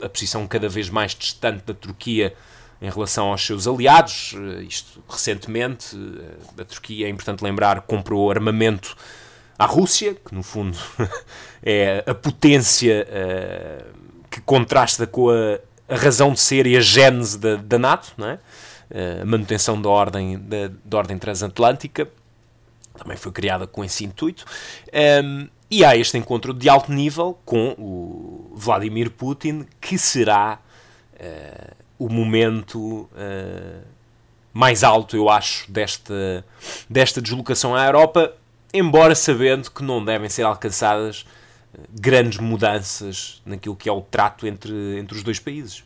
a, 0.00 0.06
a 0.06 0.08
posição 0.08 0.46
cada 0.46 0.68
vez 0.68 0.88
mais 0.88 1.14
distante 1.14 1.64
da 1.64 1.74
Turquia 1.74 2.34
em 2.80 2.90
relação 2.90 3.28
aos 3.28 3.44
seus 3.44 3.66
aliados. 3.66 4.34
Eh, 4.36 4.62
isto 4.62 5.02
recentemente, 5.08 5.96
eh, 5.96 6.62
a 6.62 6.64
Turquia, 6.64 7.06
é 7.06 7.10
importante 7.10 7.42
lembrar, 7.42 7.82
comprou 7.82 8.30
armamento 8.30 8.96
à 9.58 9.66
Rússia, 9.66 10.14
que 10.14 10.34
no 10.34 10.42
fundo 10.42 10.78
é 11.62 12.04
a 12.06 12.14
potência 12.14 13.06
uh, 13.08 13.84
que 14.30 14.40
contrasta 14.42 15.04
com 15.04 15.30
a, 15.30 15.58
razão 15.92 16.32
de 16.32 16.38
ser 16.38 16.66
e 16.66 16.76
a 16.76 16.80
gênese 16.80 17.38
da, 17.38 17.56
da 17.56 17.78
NATO, 17.78 18.12
não 18.16 18.28
é? 18.28 18.38
a 19.20 19.24
manutenção 19.24 19.80
da 19.80 19.88
ordem, 19.88 20.38
da, 20.38 20.70
da, 20.84 20.96
ordem 20.96 21.18
transatlântica, 21.18 22.08
também 22.96 23.16
foi 23.16 23.32
criada 23.32 23.66
com 23.66 23.84
esse 23.84 24.04
intuito. 24.04 24.44
Ehm, 24.92 25.48
e 25.70 25.84
há 25.84 25.96
este 25.96 26.16
encontro 26.16 26.54
de 26.54 26.68
alto 26.68 26.92
nível 26.92 27.38
com 27.44 27.74
o 27.78 28.52
Vladimir 28.54 29.10
Putin, 29.10 29.66
que 29.80 29.98
será 29.98 30.60
o 31.98 32.08
momento 32.08 33.08
uh, 33.12 33.82
mais 34.52 34.84
alto, 34.84 35.16
eu 35.16 35.28
acho, 35.28 35.70
desta, 35.70 36.44
desta 36.88 37.20
deslocação 37.20 37.74
à 37.74 37.86
Europa, 37.86 38.34
embora 38.72 39.14
sabendo 39.14 39.70
que 39.70 39.82
não 39.82 40.04
devem 40.04 40.28
ser 40.28 40.42
alcançadas 40.42 41.22
uh, 41.74 41.80
grandes 41.90 42.38
mudanças 42.38 43.42
naquilo 43.44 43.76
que 43.76 43.88
é 43.88 43.92
o 43.92 44.00
trato 44.00 44.46
entre, 44.46 44.98
entre 44.98 45.16
os 45.16 45.22
dois 45.22 45.38
países. 45.38 45.84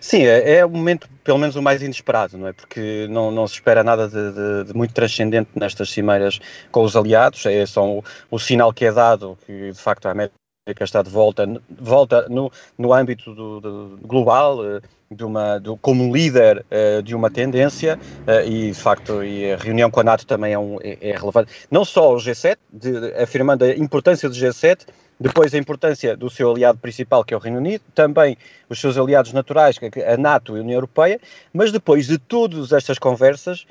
Sim, 0.00 0.22
é, 0.22 0.58
é 0.58 0.64
o 0.66 0.68
momento, 0.68 1.08
pelo 1.24 1.38
menos 1.38 1.56
o 1.56 1.62
mais 1.62 1.82
inesperado, 1.82 2.36
não 2.36 2.48
é? 2.48 2.52
Porque 2.52 3.06
não, 3.08 3.30
não 3.30 3.46
se 3.46 3.54
espera 3.54 3.82
nada 3.82 4.08
de, 4.08 4.32
de, 4.32 4.64
de 4.72 4.76
muito 4.76 4.92
transcendente 4.92 5.50
nestas 5.54 5.90
cimeiras 5.90 6.38
com 6.70 6.82
os 6.82 6.94
aliados, 6.96 7.46
é 7.46 7.64
só 7.64 7.86
o, 7.86 8.04
o 8.30 8.38
sinal 8.38 8.72
que 8.72 8.84
é 8.84 8.92
dado 8.92 9.38
que 9.46 9.72
de 9.72 9.78
facto 9.78 10.06
a 10.06 10.10
América 10.10 10.34
está 10.80 11.02
de 11.02 11.10
volta, 11.10 11.46
volta 11.70 12.26
no, 12.28 12.50
no 12.76 12.92
âmbito 12.92 13.34
do, 13.34 13.60
do 13.60 13.98
global, 14.02 14.64
eh, 14.64 14.80
de 15.10 15.24
uma, 15.24 15.58
do, 15.58 15.76
como 15.76 16.14
líder 16.14 16.64
uh, 16.70 17.02
de 17.02 17.14
uma 17.14 17.30
tendência, 17.30 17.98
uh, 18.26 18.46
e 18.46 18.70
de 18.70 18.74
facto 18.74 19.24
e 19.24 19.52
a 19.52 19.56
reunião 19.56 19.90
com 19.90 20.00
a 20.00 20.04
NATO 20.04 20.26
também 20.26 20.52
é, 20.52 20.58
um, 20.58 20.78
é, 20.82 20.98
é 21.00 21.16
relevante. 21.16 21.50
Não 21.70 21.84
só 21.84 22.14
o 22.14 22.16
G7, 22.16 22.56
de, 22.70 23.14
afirmando 23.14 23.64
a 23.64 23.74
importância 23.74 24.28
do 24.28 24.34
G7, 24.34 24.86
depois 25.18 25.52
a 25.54 25.58
importância 25.58 26.16
do 26.16 26.30
seu 26.30 26.50
aliado 26.50 26.78
principal, 26.78 27.24
que 27.24 27.34
é 27.34 27.36
o 27.36 27.40
Reino 27.40 27.58
Unido, 27.58 27.82
também 27.94 28.36
os 28.68 28.80
seus 28.80 28.96
aliados 28.96 29.32
naturais, 29.32 29.78
que 29.78 29.90
é 29.96 30.12
a 30.12 30.16
NATO 30.16 30.56
e 30.56 30.60
a 30.60 30.62
União 30.62 30.76
Europeia, 30.76 31.18
mas 31.52 31.72
depois 31.72 32.06
de 32.06 32.18
todas 32.18 32.72
estas 32.72 32.98
conversas, 32.98 33.66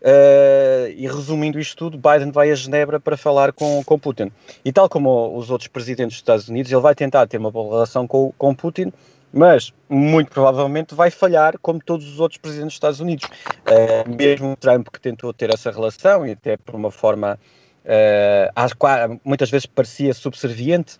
Uh, 0.00 0.88
e 0.96 1.06
resumindo 1.06 1.60
isto 1.60 1.76
tudo, 1.76 1.98
Biden 1.98 2.32
vai 2.32 2.50
a 2.50 2.54
Genebra 2.54 2.98
para 2.98 3.16
falar 3.16 3.52
com, 3.52 3.82
com 3.84 3.98
Putin. 3.98 4.32
E 4.64 4.72
tal 4.72 4.88
como 4.88 5.36
os 5.36 5.50
outros 5.50 5.68
presidentes 5.68 6.14
dos 6.14 6.20
Estados 6.20 6.48
Unidos, 6.48 6.72
ele 6.72 6.80
vai 6.80 6.94
tentar 6.94 7.26
ter 7.26 7.36
uma 7.36 7.50
boa 7.50 7.74
relação 7.74 8.06
com, 8.06 8.32
com 8.38 8.54
Putin, 8.54 8.92
mas 9.32 9.72
muito 9.88 10.30
provavelmente 10.30 10.94
vai 10.94 11.10
falhar 11.10 11.58
como 11.60 11.80
todos 11.84 12.06
os 12.06 12.18
outros 12.18 12.38
presidentes 12.38 12.72
dos 12.72 12.76
Estados 12.76 13.00
Unidos. 13.00 13.26
Uh, 13.26 14.16
mesmo 14.16 14.56
Trump 14.56 14.88
que 14.88 15.00
tentou 15.00 15.32
ter 15.34 15.52
essa 15.52 15.70
relação 15.70 16.26
e 16.26 16.32
até 16.32 16.56
por 16.56 16.74
uma 16.74 16.90
forma 16.90 17.38
uh, 17.84 19.20
muitas 19.24 19.50
vezes 19.50 19.66
parecia 19.66 20.12
subserviente, 20.14 20.98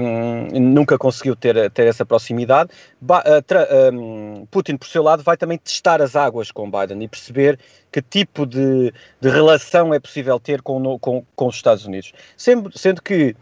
um, 0.00 0.60
nunca 0.60 0.98
conseguiu 0.98 1.36
ter, 1.36 1.70
ter 1.70 1.86
essa 1.86 2.04
proximidade. 2.04 2.70
Ba 3.00 3.22
uh, 3.22 3.94
um, 3.94 4.46
Putin, 4.50 4.76
por 4.76 4.86
seu 4.88 5.02
lado, 5.02 5.22
vai 5.22 5.36
também 5.36 5.58
testar 5.58 6.00
as 6.02 6.16
águas 6.16 6.50
com 6.50 6.70
Biden 6.70 7.02
e 7.02 7.08
perceber 7.08 7.58
que 7.90 8.02
tipo 8.02 8.46
de, 8.46 8.92
de 9.20 9.28
relação 9.28 9.92
é 9.92 9.98
possível 9.98 10.38
ter 10.38 10.62
com, 10.62 10.98
com, 10.98 11.24
com 11.34 11.46
os 11.46 11.56
Estados 11.56 11.84
Unidos. 11.86 12.12
Sendo, 12.36 12.76
sendo 12.76 13.02
que 13.02 13.34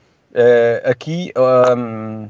aqui. 0.84 1.32
Um, 1.76 2.28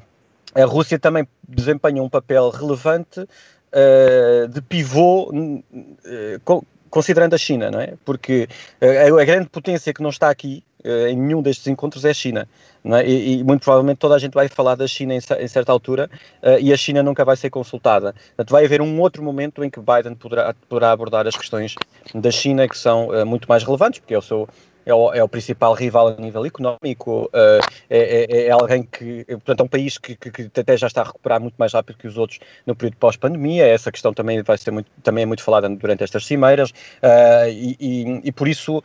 a 0.54 0.64
Rússia 0.64 0.98
também 0.98 1.26
desempenha 1.48 2.00
um 2.00 2.08
papel 2.08 2.48
relevante 2.50 3.20
uh, 3.20 4.48
de 4.48 4.62
pivô, 4.62 5.30
uh, 5.30 6.66
considerando 6.94 7.34
a 7.34 7.38
China, 7.38 7.72
não 7.72 7.80
é? 7.80 7.94
Porque 8.04 8.48
uh, 8.80 9.18
a 9.18 9.24
grande 9.24 9.48
potência 9.48 9.92
que 9.92 10.00
não 10.00 10.10
está 10.10 10.30
aqui 10.30 10.62
em 11.08 11.16
nenhum 11.16 11.40
destes 11.40 11.66
encontros 11.66 12.04
é 12.04 12.10
a 12.10 12.14
China. 12.14 12.46
É? 12.84 13.06
E, 13.08 13.38
e, 13.38 13.44
muito 13.44 13.62
provavelmente 13.62 13.96
toda 13.96 14.14
a 14.14 14.18
gente 14.18 14.34
vai 14.34 14.46
falar 14.46 14.74
da 14.74 14.86
China 14.86 15.14
em, 15.14 15.16
em 15.16 15.48
certa 15.48 15.72
altura 15.72 16.10
uh, 16.42 16.60
e 16.60 16.72
a 16.72 16.76
China 16.76 17.02
nunca 17.02 17.24
vai 17.24 17.36
ser 17.36 17.48
consultada. 17.48 18.14
Portanto, 18.36 18.50
vai 18.50 18.66
haver 18.66 18.82
um 18.82 19.00
outro 19.00 19.22
momento 19.22 19.64
em 19.64 19.70
que 19.70 19.80
Biden 19.80 20.14
poderá, 20.14 20.54
poderá 20.68 20.92
abordar 20.92 21.26
as 21.26 21.34
questões 21.34 21.74
da 22.14 22.30
China 22.30 22.68
que 22.68 22.76
são 22.76 23.08
uh, 23.08 23.24
muito 23.24 23.48
mais 23.48 23.64
relevantes, 23.64 24.00
porque 24.00 24.12
é 24.12 24.18
o 24.18 24.22
seu 24.22 24.46
é 24.86 24.94
o, 24.94 25.12
é 25.12 25.22
o, 25.22 25.28
principal 25.28 25.74
rival 25.74 26.08
a 26.08 26.20
nível 26.20 26.44
económico, 26.44 27.24
uh, 27.32 27.74
é, 27.88 28.46
é, 28.46 28.50
alguém 28.50 28.82
que, 28.82 29.24
portanto, 29.24 29.60
é 29.60 29.62
um 29.64 29.68
país 29.68 29.98
que, 29.98 30.14
que, 30.14 30.30
que, 30.30 30.60
até 30.60 30.76
já 30.76 30.86
está 30.86 31.02
a 31.02 31.04
recuperar 31.04 31.40
muito 31.40 31.54
mais 31.58 31.72
rápido 31.72 31.96
que 31.96 32.06
os 32.06 32.16
outros 32.16 32.38
no 32.66 32.74
período 32.74 32.96
pós-pandemia. 32.96 33.66
Essa 33.66 33.90
questão 33.90 34.12
também 34.12 34.42
vai 34.42 34.58
ser 34.58 34.70
muito, 34.70 34.90
também 35.02 35.22
é 35.22 35.26
muito 35.26 35.42
falada 35.42 35.68
durante 35.68 36.04
estas 36.04 36.26
cimeiras 36.26 36.70
uh, 36.70 37.48
e, 37.48 37.76
e, 37.80 38.20
e, 38.24 38.32
por 38.32 38.48
isso 38.48 38.78
uh, 38.78 38.82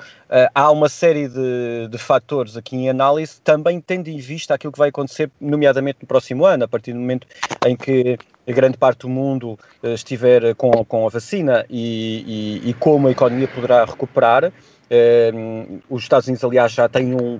há 0.54 0.72
uma 0.72 0.90
série 0.90 1.28
de, 1.28 1.88
de 1.90 1.98
fatores 1.98 2.56
aqui 2.56 2.76
em 2.76 2.90
análise, 2.90 3.42
também 3.42 3.82
tendo 3.82 4.08
em 4.08 4.18
vista 4.18 4.54
aquilo 4.54 4.72
que 4.72 4.80
vai 4.80 4.90
acontecer, 4.90 5.30
nomeadamente 5.40 6.00
no 6.02 6.08
próximo 6.08 6.46
ano, 6.46 6.64
a 6.64 6.68
partir 6.68 6.94
do 6.94 7.00
momento 7.00 7.28
em 7.66 7.76
que 7.76 8.18
a 8.48 8.52
grande 8.52 8.78
parte 8.78 9.02
do 9.02 9.10
mundo 9.10 9.60
estiver 9.84 10.56
com, 10.56 10.72
com 10.86 11.06
a 11.06 11.10
vacina 11.10 11.66
e, 11.70 12.62
e, 12.66 12.70
e 12.70 12.74
como 12.74 13.08
a 13.08 13.12
economia 13.12 13.48
poderá 13.48 13.86
recuperar. 13.86 14.52
Uh, 14.90 15.80
os 15.90 16.02
Estados 16.02 16.28
Unidos, 16.28 16.44
aliás, 16.44 16.72
já 16.72 16.90
têm 16.90 17.14
um, 17.14 17.40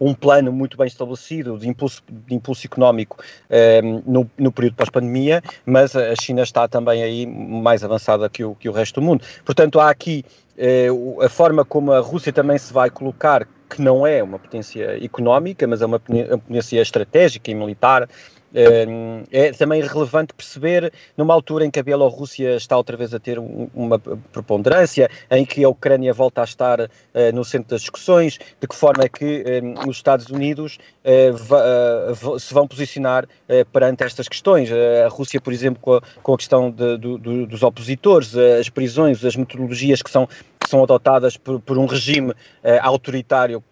um 0.00 0.14
plano 0.14 0.50
muito 0.50 0.78
bem 0.78 0.86
estabelecido 0.86 1.58
de 1.58 1.68
impulso, 1.68 2.02
de 2.08 2.34
impulso 2.34 2.66
económico 2.66 3.18
uh, 3.50 4.02
no, 4.10 4.30
no, 4.38 4.50
período 4.50 4.76
pós-pandemia, 4.76 5.42
mas 5.66 5.94
a 5.94 6.14
China 6.16 6.42
está 6.42 6.66
também 6.66 7.02
aí 7.02 7.26
mais 7.26 7.84
avançada 7.84 8.30
que 8.30 8.42
o, 8.42 8.54
que 8.54 8.68
o 8.68 8.72
resto 8.72 9.00
do 9.00 9.06
mundo. 9.06 9.22
Portanto, 9.44 9.78
há 9.78 9.90
aqui 9.90 10.24
uh, 10.90 11.22
a 11.22 11.28
forma 11.28 11.64
como 11.64 11.92
a 11.92 12.00
Rússia 12.00 12.32
também 12.32 12.56
se 12.56 12.72
vai 12.72 12.88
colocar, 12.88 13.46
que 13.68 13.82
não 13.82 14.06
é 14.06 14.22
uma 14.22 14.38
potência 14.38 15.04
económica, 15.04 15.66
mas 15.66 15.82
é 15.82 15.86
uma 15.86 15.98
potência 15.98 16.80
estratégica 16.80 17.50
e 17.50 17.54
militar, 17.54 18.08
é 19.30 19.52
também 19.52 19.82
relevante 19.82 20.32
perceber, 20.32 20.92
numa 21.16 21.34
altura 21.34 21.66
em 21.66 21.70
que 21.70 21.78
a 21.78 21.82
Bielorrússia 21.82 22.56
está 22.56 22.76
outra 22.76 22.96
vez 22.96 23.12
a 23.12 23.20
ter 23.20 23.38
uma 23.38 23.98
preponderância, 23.98 25.10
em 25.30 25.44
que 25.44 25.62
a 25.62 25.68
Ucrânia 25.68 26.12
volta 26.14 26.40
a 26.40 26.44
estar 26.44 26.80
uh, 26.80 26.88
no 27.34 27.44
centro 27.44 27.70
das 27.70 27.82
discussões, 27.82 28.38
de 28.60 28.66
que 28.66 28.74
forma 28.74 29.04
é 29.04 29.08
que 29.08 29.44
um, 29.62 29.88
os 29.90 29.96
Estados 29.96 30.28
Unidos 30.28 30.78
uh, 31.04 32.38
se 32.38 32.54
vão 32.54 32.66
posicionar 32.66 33.28
perante 33.72 34.04
estas 34.04 34.28
questões. 34.28 34.70
a 34.72 35.08
Rússia, 35.08 35.40
por 35.40 35.52
exemplo, 35.52 35.80
com 35.80 35.94
a, 35.94 36.02
com 36.22 36.34
a 36.34 36.36
questão 36.36 36.70
de, 36.70 36.96
do, 36.96 37.46
dos 37.46 37.62
opositores, 37.62 38.34
as 38.36 38.68
prisões, 38.68 39.24
as 39.24 39.36
metodologias 39.36 40.02
que 40.02 40.10
são, 40.10 40.26
que 40.26 40.68
são 40.68 40.82
adotadas 40.82 41.36
por, 41.36 41.60
por 41.60 41.78
um 41.78 41.86
regime 41.86 42.32
autoritário 42.80 43.62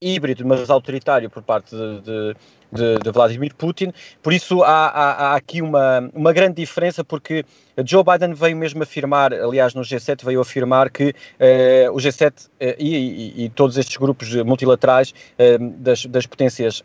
híbrido, 0.00 0.44
mas 0.46 0.68
autoritário 0.68 1.30
por 1.30 1.42
parte 1.42 1.74
de, 1.74 2.36
de, 2.70 2.98
de, 2.98 3.10
Vladimir 3.10 3.54
Putin. 3.54 3.92
Por 4.22 4.32
isso 4.34 4.62
há, 4.62 4.88
há, 4.88 5.10
há, 5.12 5.36
aqui 5.36 5.62
uma, 5.62 6.10
uma 6.12 6.34
grande 6.34 6.56
diferença, 6.56 7.02
porque 7.02 7.46
Joe 7.82 8.04
Biden 8.04 8.34
veio 8.34 8.56
mesmo 8.56 8.82
afirmar, 8.82 9.32
aliás, 9.32 9.72
no 9.72 9.80
G7 9.80 10.22
veio 10.22 10.40
afirmar 10.40 10.90
que 10.90 11.10
uh, 11.10 11.92
o 11.92 11.96
G7 11.96 12.30
uh, 12.30 12.50
eh, 12.60 12.76
e, 12.78 13.44
e, 13.44 13.48
todos 13.48 13.78
estes 13.78 13.96
grupos 13.96 14.34
multilaterais 14.34 15.10
uh, 15.10 15.70
das, 15.78 16.04
das 16.06 16.26
potências 16.26 16.84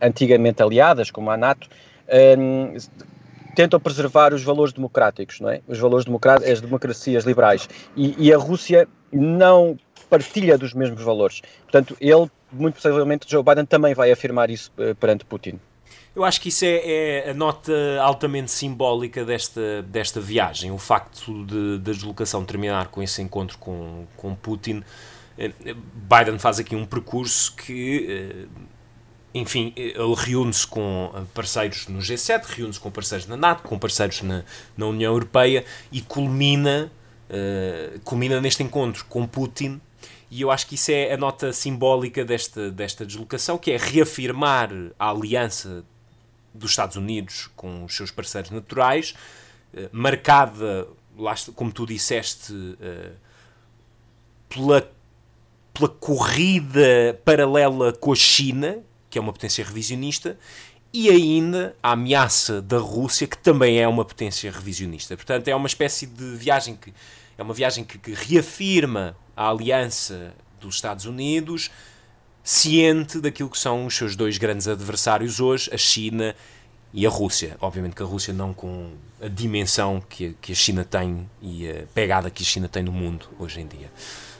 antigamente 0.00 0.60
aliadas, 0.60 1.08
como 1.08 1.30
a 1.30 1.36
NATO, 1.36 1.68
tentam 3.54 3.78
preservar 3.78 4.34
os 4.34 4.42
valores 4.42 4.72
democráticos, 4.72 5.38
não 5.38 5.50
é? 5.50 5.60
Os 5.68 5.78
valores 5.78 6.04
democráticos, 6.04 6.50
as 6.50 6.60
democracias 6.60 7.22
liberais. 7.22 7.68
E, 7.96 8.16
e, 8.18 8.34
a 8.34 8.36
Rússia 8.36 8.88
não 9.12 9.78
partilha 10.12 10.58
dos 10.58 10.74
mesmos 10.74 11.02
valores. 11.02 11.40
Portanto, 11.62 11.96
ele, 11.98 12.30
muito 12.52 12.74
possivelmente, 12.74 13.26
Joe 13.26 13.42
Biden 13.42 13.64
também 13.64 13.94
vai 13.94 14.12
afirmar 14.12 14.50
isso 14.50 14.70
uh, 14.76 14.94
perante 14.96 15.24
Putin. 15.24 15.58
Eu 16.14 16.22
acho 16.22 16.38
que 16.38 16.50
isso 16.50 16.66
é, 16.66 16.82
é, 17.24 17.30
a 17.30 17.34
nota 17.34 17.72
altamente 18.02 18.50
simbólica 18.50 19.24
desta, 19.24 19.80
desta 19.84 20.20
viagem. 20.20 20.70
O 20.70 20.76
facto 20.76 21.46
de, 21.46 21.78
da 21.78 21.92
deslocação 21.92 22.44
terminar 22.44 22.88
com 22.88 23.02
esse 23.02 23.22
encontro 23.22 23.56
com, 23.56 24.04
com 24.14 24.34
Putin. 24.34 24.82
Eh, 25.38 25.50
Biden 25.64 26.38
faz 26.38 26.58
aqui 26.58 26.76
um 26.76 26.84
percurso 26.84 27.56
que, 27.56 28.06
eh, 28.10 28.46
enfim, 29.32 29.72
ele 29.74 30.14
reúne-se 30.14 30.66
com 30.66 31.10
parceiros 31.32 31.88
no 31.88 32.00
G7, 32.00 32.44
reúne-se 32.44 32.78
com 32.78 32.90
parceiros 32.90 33.26
na 33.26 33.38
NATO, 33.38 33.62
com 33.62 33.78
parceiros 33.78 34.20
na, 34.20 34.44
na 34.76 34.84
União 34.84 35.10
Europeia 35.14 35.64
e 35.90 36.02
culmina, 36.02 36.92
culmina 38.04 38.42
neste 38.42 38.62
encontro 38.62 39.06
com 39.06 39.26
Putin 39.26 39.80
e 40.32 40.40
eu 40.40 40.50
acho 40.50 40.66
que 40.66 40.76
isso 40.76 40.90
é 40.90 41.12
a 41.12 41.16
nota 41.18 41.52
simbólica 41.52 42.24
desta, 42.24 42.70
desta 42.70 43.04
deslocação, 43.04 43.58
que 43.58 43.70
é 43.70 43.76
reafirmar 43.76 44.70
a 44.98 45.10
aliança 45.10 45.84
dos 46.54 46.70
Estados 46.70 46.96
Unidos 46.96 47.50
com 47.54 47.84
os 47.84 47.94
seus 47.94 48.10
parceiros 48.10 48.50
naturais, 48.50 49.12
eh, 49.74 49.90
marcada, 49.92 50.88
como 51.54 51.70
tu 51.70 51.84
disseste, 51.84 52.50
eh, 52.80 53.10
pela, 54.48 54.90
pela 55.74 55.90
corrida 55.90 57.20
paralela 57.26 57.92
com 57.92 58.10
a 58.10 58.16
China, 58.16 58.78
que 59.10 59.18
é 59.18 59.20
uma 59.20 59.34
potência 59.34 59.62
revisionista, 59.62 60.38
e 60.94 61.10
ainda 61.10 61.76
a 61.82 61.92
ameaça 61.92 62.62
da 62.62 62.78
Rússia, 62.78 63.26
que 63.26 63.36
também 63.36 63.78
é 63.78 63.86
uma 63.86 64.02
potência 64.02 64.50
revisionista. 64.50 65.14
Portanto, 65.14 65.48
é 65.48 65.54
uma 65.54 65.66
espécie 65.66 66.06
de 66.06 66.36
viagem 66.36 66.74
que 66.74 66.90
é 67.36 67.42
uma 67.42 67.54
viagem 67.54 67.84
que, 67.84 67.98
que 67.98 68.12
reafirma 68.12 69.16
a 69.36 69.48
aliança 69.48 70.34
dos 70.60 70.76
Estados 70.76 71.06
Unidos, 71.06 71.70
ciente 72.44 73.20
daquilo 73.20 73.50
que 73.50 73.58
são 73.58 73.86
os 73.86 73.96
seus 73.96 74.16
dois 74.16 74.38
grandes 74.38 74.68
adversários 74.68 75.40
hoje, 75.40 75.70
a 75.72 75.76
China 75.76 76.34
e 76.92 77.06
a 77.06 77.10
Rússia. 77.10 77.56
Obviamente 77.60 77.94
que 77.94 78.02
a 78.02 78.06
Rússia 78.06 78.32
não 78.32 78.52
com 78.52 78.92
a 79.20 79.28
dimensão 79.28 80.02
que, 80.08 80.36
que 80.40 80.52
a 80.52 80.54
China 80.54 80.84
tem 80.84 81.28
e 81.40 81.68
a 81.68 81.84
pegada 81.94 82.30
que 82.30 82.42
a 82.42 82.46
China 82.46 82.68
tem 82.68 82.82
no 82.82 82.92
mundo 82.92 83.26
hoje 83.38 83.60
em 83.60 83.66
dia. 83.66 83.90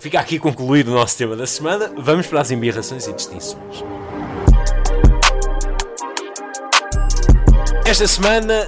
Fica 0.00 0.18
aqui 0.18 0.38
concluído 0.38 0.88
o 0.88 0.94
nosso 0.94 1.16
tema 1.16 1.37
da 1.37 1.46
semana. 1.46 1.92
Vamos 1.96 2.26
para 2.26 2.40
as 2.40 2.50
embirrações 2.50 3.06
e 3.06 3.12
distinções. 3.12 3.84
Esta 7.84 8.06
semana, 8.08 8.66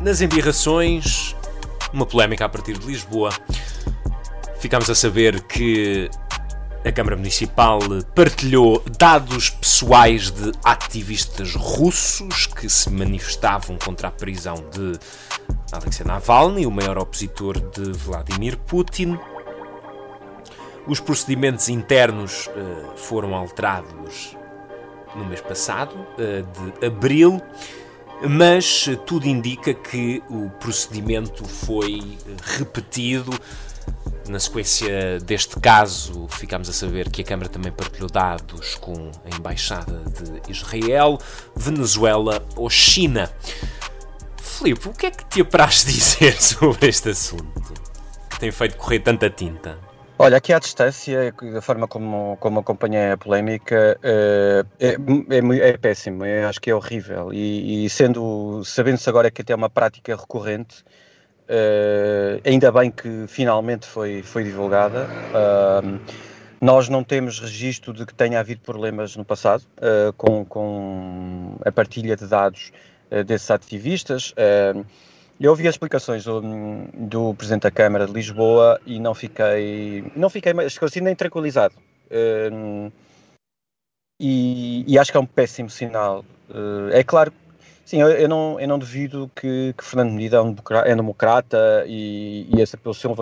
nas 0.00 0.20
embirrações, 0.20 1.34
uma 1.92 2.06
polémica 2.06 2.44
a 2.44 2.48
partir 2.48 2.78
de 2.78 2.86
Lisboa. 2.86 3.30
Ficámos 4.58 4.90
a 4.90 4.94
saber 4.94 5.42
que 5.42 6.10
a 6.84 6.90
Câmara 6.92 7.16
Municipal 7.16 7.78
partilhou 8.14 8.82
dados 8.98 9.50
pessoais 9.50 10.30
de 10.30 10.52
ativistas 10.64 11.54
russos 11.54 12.46
que 12.46 12.68
se 12.68 12.90
manifestavam 12.90 13.76
contra 13.76 14.08
a 14.08 14.10
prisão 14.10 14.54
de 14.70 14.98
Alexei 15.72 16.06
Navalny, 16.06 16.66
o 16.66 16.70
maior 16.70 16.98
opositor 16.98 17.60
de 17.60 17.92
Vladimir 17.92 18.56
Putin. 18.56 19.18
Os 20.86 21.00
procedimentos 21.00 21.68
internos 21.68 22.48
uh, 22.48 22.96
foram 22.96 23.34
alterados 23.34 24.36
no 25.14 25.24
mês 25.26 25.40
passado, 25.40 25.94
uh, 25.94 26.78
de 26.80 26.86
abril, 26.86 27.42
mas 28.28 28.88
tudo 29.06 29.26
indica 29.26 29.72
que 29.72 30.22
o 30.28 30.50
procedimento 30.50 31.44
foi 31.44 32.18
repetido 32.58 33.32
na 34.28 34.38
sequência 34.38 35.18
deste 35.18 35.58
caso, 35.58 36.28
ficámos 36.28 36.68
a 36.68 36.72
saber 36.72 37.10
que 37.10 37.22
a 37.22 37.24
Câmara 37.24 37.48
também 37.48 37.72
partilhou 37.72 38.08
dados 38.08 38.76
com 38.76 39.10
a 39.24 39.36
Embaixada 39.36 40.04
de 40.04 40.50
Israel, 40.50 41.18
Venezuela 41.54 42.46
ou 42.54 42.70
China. 42.70 43.30
Filipe, 44.36 44.88
o 44.88 44.92
que 44.92 45.06
é 45.06 45.10
que 45.10 45.24
te 45.24 45.40
apraz 45.40 45.82
dizer 45.84 46.40
sobre 46.40 46.88
este 46.88 47.10
assunto? 47.10 47.74
Que 48.30 48.38
tem 48.38 48.52
feito 48.52 48.76
correr 48.76 49.00
tanta 49.00 49.28
tinta? 49.28 49.89
Olha, 50.22 50.36
aqui 50.36 50.52
à 50.52 50.58
distância, 50.58 51.32
da 51.50 51.62
forma 51.62 51.88
como, 51.88 52.36
como 52.40 52.60
acompanhei 52.60 53.12
a 53.12 53.16
polémica, 53.16 53.98
eh, 54.02 54.62
é, 54.78 54.88
é, 54.88 55.70
é 55.70 55.78
péssimo, 55.78 56.26
é, 56.26 56.44
acho 56.44 56.60
que 56.60 56.70
é 56.70 56.74
horrível. 56.74 57.32
E, 57.32 57.86
e 57.86 57.88
sendo, 57.88 58.62
sabendo-se 58.62 59.08
agora 59.08 59.30
que 59.30 59.40
até 59.40 59.54
é 59.54 59.56
uma 59.56 59.70
prática 59.70 60.14
recorrente, 60.14 60.84
Uh, 61.48 62.38
ainda 62.48 62.70
bem 62.70 62.92
que 62.92 63.24
finalmente 63.26 63.84
foi, 63.84 64.22
foi 64.22 64.44
divulgada. 64.44 65.08
Nós 66.60 66.88
não 66.88 67.02
temos 67.02 67.40
registro 67.40 67.92
de 67.92 68.06
que 68.06 68.14
tenha 68.14 68.38
havido 68.38 68.60
problemas 68.60 69.16
no 69.16 69.24
passado 69.24 69.64
uh, 69.78 70.12
com, 70.12 70.44
com 70.44 71.56
a 71.66 71.72
partilha 71.72 72.14
de 72.14 72.24
dados 72.28 72.70
desses 73.26 73.50
ativistas. 73.50 74.32
Eu 75.46 75.50
ouvi 75.50 75.66
as 75.66 75.74
explicações 75.74 76.24
do, 76.24 76.40
do, 76.94 77.34
Presidente 77.34 77.62
da 77.62 77.70
Câmara 77.70 78.06
de 78.06 78.12
Lisboa 78.12 78.80
e 78.84 78.98
não 79.00 79.14
fiquei, 79.14 80.04
não 80.14 80.28
fiquei 80.28 80.52
assim, 80.82 81.00
nem 81.00 81.14
tranquilizado. 81.14 81.74
E, 84.20 84.84
e, 84.86 84.98
acho 84.98 85.10
que 85.10 85.16
é 85.16 85.20
um 85.20 85.26
péssimo 85.26 85.70
sinal. 85.70 86.24
é 86.92 87.02
claro 87.02 87.32
Sim, 87.90 88.02
eu, 88.02 88.08
eu, 88.08 88.28
não, 88.28 88.60
eu 88.60 88.68
não 88.68 88.78
duvido 88.78 89.28
que, 89.34 89.74
que 89.76 89.84
Fernando 89.84 90.12
Medida 90.12 90.36
é 90.36 90.40
um 90.40 90.52
democrata, 90.52 90.88
é 90.88 90.92
um 90.92 90.96
democrata 90.96 91.84
e, 91.88 92.46
e 92.54 92.62
essa, 92.62 92.76
pelo 92.76 92.94
seu, 92.94 93.12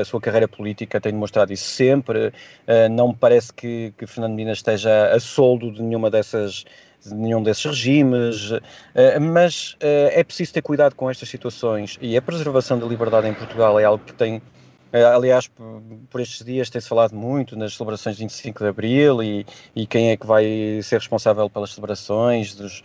a 0.00 0.04
sua 0.04 0.20
carreira 0.20 0.46
política 0.46 1.00
tem 1.00 1.10
demonstrado 1.10 1.52
isso 1.52 1.64
sempre. 1.64 2.28
Uh, 2.28 2.88
não 2.88 3.08
me 3.08 3.16
parece 3.16 3.52
que, 3.52 3.92
que 3.98 4.06
Fernando 4.06 4.34
Medida 4.34 4.52
esteja 4.52 5.12
a 5.12 5.18
soldo 5.18 5.72
de 5.72 5.82
nenhuma 5.82 6.08
dessas 6.08 6.64
de 7.04 7.14
nenhum 7.14 7.42
desses 7.42 7.64
regimes, 7.64 8.50
uh, 8.50 8.60
mas 9.20 9.72
uh, 9.74 10.10
é 10.12 10.22
preciso 10.22 10.52
ter 10.52 10.62
cuidado 10.62 10.94
com 10.94 11.10
estas 11.10 11.28
situações 11.28 11.98
e 12.00 12.16
a 12.16 12.22
preservação 12.22 12.78
da 12.78 12.86
liberdade 12.86 13.28
em 13.28 13.34
Portugal 13.34 13.78
é 13.78 13.84
algo 13.84 14.04
que 14.04 14.12
tem 14.12 14.40
eh, 14.92 15.02
aliás, 15.02 15.50
por 16.10 16.20
estes 16.20 16.44
dias 16.44 16.68
tem-se 16.68 16.86
falado 16.86 17.16
muito 17.16 17.56
nas 17.56 17.74
celebrações 17.74 18.16
de 18.16 18.24
25 18.24 18.58
de 18.58 18.68
Abril 18.68 19.22
e, 19.22 19.46
e 19.74 19.86
quem 19.86 20.10
é 20.10 20.18
que 20.18 20.26
vai 20.26 20.44
ser 20.82 20.96
responsável 20.98 21.48
pelas 21.48 21.72
celebrações 21.72 22.54
dos, 22.54 22.82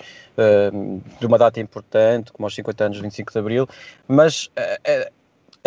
de 1.20 1.26
uma 1.26 1.38
data 1.38 1.60
importante, 1.60 2.32
como 2.32 2.46
aos 2.46 2.56
50 2.56 2.86
anos 2.86 2.98
de 2.98 3.04
25 3.04 3.34
de 3.34 3.40
Abril, 3.40 3.68
mas 4.08 4.50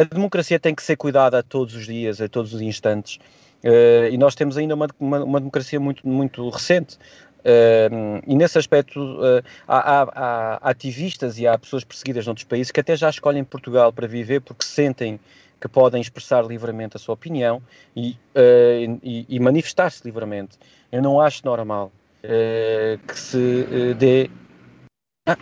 a 0.00 0.04
democracia 0.04 0.58
tem 0.58 0.74
que 0.74 0.82
ser 0.82 0.96
cuidada 0.96 1.38
a 1.38 1.42
todos 1.42 1.74
os 1.74 1.84
dias, 1.84 2.22
a 2.22 2.28
todos 2.28 2.54
os 2.54 2.62
instantes. 2.62 3.18
Uh, 3.62 4.08
e 4.10 4.16
nós 4.16 4.34
temos 4.34 4.56
ainda 4.56 4.74
uma, 4.74 4.88
uma, 4.98 5.22
uma 5.22 5.38
democracia 5.38 5.78
muito, 5.78 6.06
muito 6.08 6.48
recente. 6.48 6.98
Uh, 7.40 8.20
e 8.26 8.34
nesse 8.36 8.58
aspecto 8.58 9.00
uh, 9.00 9.42
há, 9.66 9.78
há, 9.78 10.02
há, 10.14 10.70
ativistas 10.70 11.38
e 11.38 11.46
há 11.46 11.56
pessoas 11.56 11.84
perseguidas 11.84 12.26
noutros 12.26 12.44
países 12.44 12.70
que 12.70 12.80
até 12.80 12.94
já 12.94 13.08
escolhem 13.08 13.42
Portugal 13.44 13.92
para 13.92 14.06
viver 14.06 14.40
porque 14.40 14.64
sentem 14.64 15.18
que 15.58 15.66
podem 15.66 16.00
expressar 16.00 16.44
livremente 16.44 16.96
a 16.96 17.00
sua 17.00 17.14
opinião 17.14 17.62
e, 17.96 18.10
uh, 18.34 19.00
e, 19.02 19.26
e 19.28 19.40
manifestar-se 19.40 20.02
livremente. 20.04 20.58
Eu 20.92 21.02
não 21.02 21.20
acho 21.20 21.44
normal 21.44 21.90
uh, 22.24 22.98
que 23.06 23.18
se 23.18 23.94
dê. 23.98 24.30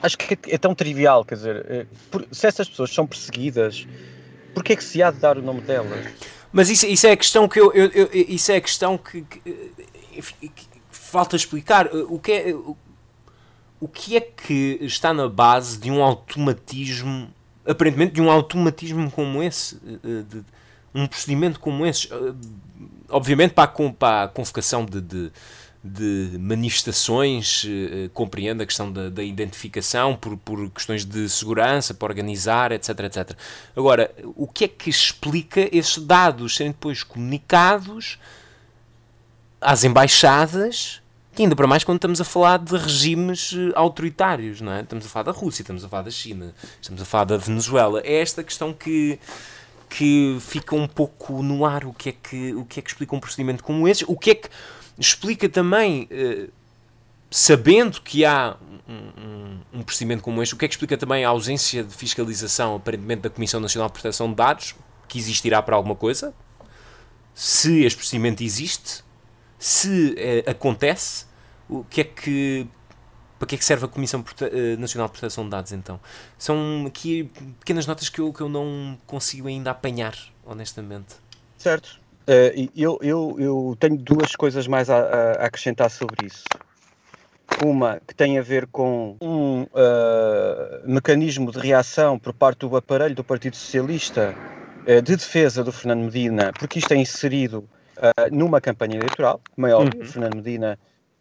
Acho 0.02 0.18
que 0.18 0.34
é, 0.34 0.54
é 0.54 0.58
tão 0.58 0.74
trivial, 0.74 1.24
quer 1.24 1.36
dizer, 1.36 1.88
por, 2.10 2.26
se 2.30 2.46
essas 2.46 2.68
pessoas 2.68 2.92
são 2.92 3.06
perseguidas, 3.06 3.86
porquê 4.52 4.74
é 4.74 4.76
que 4.76 4.84
se 4.84 5.02
há 5.02 5.10
de 5.10 5.18
dar 5.18 5.38
o 5.38 5.42
nome 5.42 5.62
delas? 5.62 6.06
Mas 6.52 6.68
isso, 6.68 6.86
isso 6.86 7.06
é 7.06 7.12
a 7.12 7.16
questão 7.16 7.48
que 7.48 7.60
eu, 7.60 7.72
eu, 7.72 7.86
eu 7.92 8.10
isso 8.12 8.52
é 8.52 8.56
a 8.56 8.60
questão 8.60 8.98
que, 8.98 9.22
que, 9.22 9.40
que 10.48 10.77
falta 11.08 11.36
explicar. 11.36 11.88
O 12.08 12.18
que 12.18 12.32
é 12.32 12.54
o, 12.54 12.76
o 13.80 13.88
que 13.88 14.16
é 14.16 14.20
que 14.20 14.78
está 14.82 15.12
na 15.12 15.28
base 15.28 15.78
de 15.78 15.90
um 15.90 16.02
automatismo 16.02 17.28
aparentemente 17.68 18.14
de 18.14 18.22
um 18.22 18.30
automatismo 18.30 19.10
como 19.10 19.42
esse, 19.42 19.76
eh, 19.84 20.22
de 20.26 20.42
um 20.94 21.06
procedimento 21.06 21.60
como 21.60 21.84
esse. 21.84 22.08
Eh, 22.12 22.34
obviamente, 23.10 23.52
para 23.52 23.70
a, 23.70 23.92
para 23.92 24.22
a 24.24 24.28
convocação 24.28 24.86
de, 24.86 25.00
de, 25.02 25.30
de 25.84 26.38
manifestações, 26.38 27.66
eh, 27.68 28.08
compreendo 28.14 28.62
a 28.62 28.66
questão 28.66 28.90
da, 28.90 29.10
da, 29.10 29.22
identificação 29.22 30.16
por, 30.16 30.38
por 30.38 30.70
questões 30.70 31.04
de 31.04 31.28
segurança, 31.28 31.92
para 31.92 32.08
organizar, 32.08 32.72
etc, 32.72 33.00
etc. 33.00 33.36
Agora, 33.76 34.10
o 34.34 34.48
que 34.48 34.64
é 34.64 34.68
que 34.68 34.88
explica 34.88 35.68
esses 35.70 35.98
dados 35.98 36.56
serem 36.56 36.72
depois 36.72 37.02
comunicados 37.02 38.18
às 39.60 39.84
embaixadas 39.84 41.02
que 41.38 41.42
ainda 41.42 41.54
para 41.54 41.68
mais 41.68 41.84
quando 41.84 41.98
estamos 41.98 42.20
a 42.20 42.24
falar 42.24 42.58
de 42.58 42.76
regimes 42.76 43.54
eh, 43.56 43.70
autoritários, 43.76 44.60
não 44.60 44.72
é? 44.72 44.80
Estamos 44.80 45.06
a 45.06 45.08
falar 45.08 45.22
da 45.22 45.30
Rússia, 45.30 45.62
estamos 45.62 45.84
a 45.84 45.88
falar 45.88 46.02
da 46.02 46.10
China, 46.10 46.52
estamos 46.82 47.00
a 47.00 47.04
falar 47.04 47.26
da 47.26 47.36
Venezuela. 47.36 48.00
É 48.04 48.20
esta 48.20 48.42
questão 48.42 48.72
que, 48.72 49.20
que 49.88 50.36
fica 50.40 50.74
um 50.74 50.88
pouco 50.88 51.40
no 51.40 51.64
ar. 51.64 51.84
O 51.84 51.92
que, 51.92 52.08
é 52.08 52.12
que, 52.12 52.54
o 52.56 52.64
que 52.64 52.80
é 52.80 52.82
que 52.82 52.90
explica 52.90 53.14
um 53.14 53.20
procedimento 53.20 53.62
como 53.62 53.86
esse? 53.86 54.04
O 54.08 54.16
que 54.16 54.32
é 54.32 54.34
que 54.34 54.48
explica 54.98 55.48
também, 55.48 56.08
eh, 56.10 56.48
sabendo 57.30 58.00
que 58.00 58.24
há 58.24 58.56
um, 58.88 58.94
um, 58.94 59.60
um, 59.74 59.82
procedimento 59.84 60.24
como 60.24 60.42
este, 60.42 60.56
o 60.56 60.58
que 60.58 60.64
é 60.64 60.68
que 60.68 60.74
explica 60.74 60.96
também 60.96 61.24
a 61.24 61.28
ausência 61.28 61.84
de 61.84 61.94
fiscalização, 61.94 62.74
aparentemente, 62.74 63.22
da 63.22 63.30
Comissão 63.30 63.60
Nacional 63.60 63.88
de 63.88 63.92
Proteção 63.92 64.28
de 64.28 64.34
Dados, 64.34 64.74
que 65.06 65.20
existirá 65.20 65.62
para 65.62 65.76
alguma 65.76 65.94
coisa? 65.94 66.34
Se 67.32 67.84
este 67.84 67.96
procedimento 67.96 68.42
existe, 68.42 69.04
se 69.58 70.14
eh, 70.16 70.50
acontece, 70.50 71.26
o 71.68 71.84
que 71.84 72.00
é 72.00 72.04
que 72.04 72.66
Para 73.38 73.46
que 73.46 73.54
é 73.54 73.58
que 73.58 73.64
serve 73.64 73.84
a 73.84 73.88
Comissão 73.88 74.24
eh, 74.40 74.76
Nacional 74.76 75.08
de 75.08 75.12
Proteção 75.12 75.44
de 75.44 75.50
Dados, 75.50 75.72
então? 75.72 76.00
São 76.36 76.84
aqui 76.86 77.30
pequenas 77.60 77.86
notas 77.86 78.08
que 78.08 78.20
eu, 78.20 78.32
que 78.32 78.40
eu 78.40 78.48
não 78.48 78.98
consigo 79.06 79.48
ainda 79.48 79.70
apanhar, 79.70 80.14
honestamente. 80.44 81.16
Certo. 81.56 82.00
Uh, 82.28 82.70
eu, 82.76 82.98
eu, 83.00 83.36
eu 83.38 83.76
tenho 83.80 83.96
duas 83.96 84.36
coisas 84.36 84.66
mais 84.66 84.90
a, 84.90 84.98
a, 84.98 85.32
acrescentar 85.46 85.90
sobre 85.90 86.26
isso. 86.26 86.44
Uma 87.64 88.00
que 88.06 88.14
tem 88.14 88.38
a 88.38 88.42
ver 88.42 88.66
com 88.66 89.16
um 89.20 89.62
uh, 89.62 89.68
mecanismo 90.84 91.50
de 91.50 91.58
reação 91.58 92.18
por 92.18 92.34
parte 92.34 92.60
do 92.60 92.76
aparelho 92.76 93.14
do 93.14 93.24
Partido 93.24 93.56
Socialista 93.56 94.34
uh, 94.82 95.00
de 95.00 95.16
defesa 95.16 95.64
do 95.64 95.72
Fernando 95.72 96.04
Medina, 96.04 96.52
porque 96.52 96.78
isto 96.78 96.92
é 96.92 96.96
inserido 96.96 97.66
numa 98.30 98.60
campanha 98.60 98.96
eleitoral, 98.96 99.40
maior, 99.56 99.84
uhum. 99.94 100.04
Fernando 100.04 100.36
Medina 100.36 100.78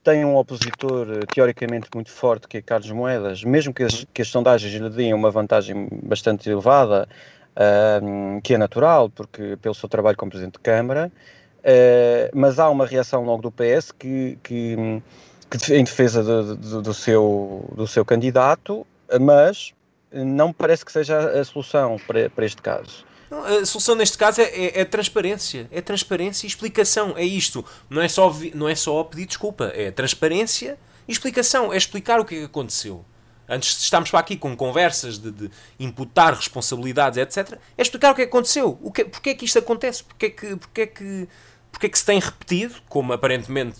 tem 0.08 0.24
um 0.24 0.38
opositor 0.38 1.06
eh, 1.10 1.26
teoricamente 1.34 1.90
muito 1.94 2.10
forte, 2.10 2.48
que 2.48 2.60
é 2.60 2.62
Carlos 2.62 2.90
Moedas, 2.92 3.44
mesmo 3.44 3.74
que 3.74 3.84
as, 3.84 4.06
que 4.14 4.22
as 4.22 4.30
sondagens 4.30 4.74
lhe 4.74 4.90
deem 4.90 5.14
uma 5.14 5.30
vantagem 5.30 5.90
bastante 6.02 6.50
elevada, 6.50 7.10
uh, 7.58 8.42
que 8.42 8.54
é 8.54 8.58
natural, 8.58 9.10
porque 9.10 9.58
pelo 9.62 9.76
seu 9.76 9.90
trabalho 9.90 10.16
como 10.16 10.32
Presidente 10.32 10.54
de 10.54 10.60
Câmara, 10.60 11.12
uh, 11.60 12.32
mas 12.34 12.58
há 12.58 12.70
uma 12.70 12.86
reação 12.86 13.26
logo 13.26 13.42
do 13.42 13.52
PS 13.52 13.92
que, 13.92 14.40
que, 14.42 15.02
que 15.50 15.76
em 15.76 15.84
defesa 15.84 16.24
de, 16.24 16.56
de, 16.56 16.82
do, 16.82 16.94
seu, 16.94 17.70
do 17.76 17.86
seu 17.86 18.06
candidato, 18.06 18.88
mas 19.20 19.74
não 20.10 20.54
parece 20.54 20.86
que 20.86 20.92
seja 20.94 21.20
a 21.20 21.44
solução 21.44 21.98
para, 22.08 22.30
para 22.30 22.46
este 22.46 22.62
caso. 22.62 23.06
A 23.30 23.66
solução 23.66 23.96
neste 23.96 24.18
caso 24.18 24.42
é, 24.42 24.46
é, 24.46 24.82
é, 24.82 24.86
transparência. 24.86 25.68
É 25.72 25.82
transparência 25.82 26.46
e 26.46 26.50
explicação. 26.50 27.14
É 27.18 27.24
isto. 27.24 27.64
Não 27.90 28.02
é, 28.02 28.08
só, 28.08 28.34
não 28.54 28.70
é 28.70 28.76
só 28.76 29.04
pedir 29.04 29.26
desculpa. 29.26 29.72
É 29.76 29.92
transparência 29.92 30.78
e 31.08 31.12
explicação. 31.12 31.74
É 31.74 31.78
explicar 31.78 32.20
o 32.20 32.26
que 32.26 32.36
é 32.36 32.40
que 32.40 32.46
aconteceu. 32.46 33.04
Antes 33.50 33.78
de 33.78 33.84
estarmos 33.84 34.10
para 34.10 34.20
aqui 34.20 34.36
com 34.36 34.56
conversas 34.56 35.18
de, 35.18 35.32
de 35.32 35.52
imputar 35.80 36.34
responsabilidades, 36.34 37.18
etc., 37.18 37.58
é 37.78 37.82
explicar 37.82 38.12
o 38.12 38.16
que 38.16 38.22
é 38.22 38.26
que 38.26 38.30
aconteceu. 38.30 38.78
O 38.82 38.92
que, 38.92 39.06
porque 39.06 39.30
é 39.30 39.36
que 39.36 39.46
isto 39.46 39.60
acontece? 39.60 40.04
Porque 40.04 40.26
é 40.26 40.30
que, 40.30 40.56
porque 40.56 40.82
é 40.82 40.88
que, 40.88 41.30
porque 41.72 41.86
é 41.86 41.90
que 41.90 42.00
se 42.00 42.06
tem 42.06 42.20
repetido, 42.20 42.76
como 42.90 43.14
aparentemente 43.14 43.78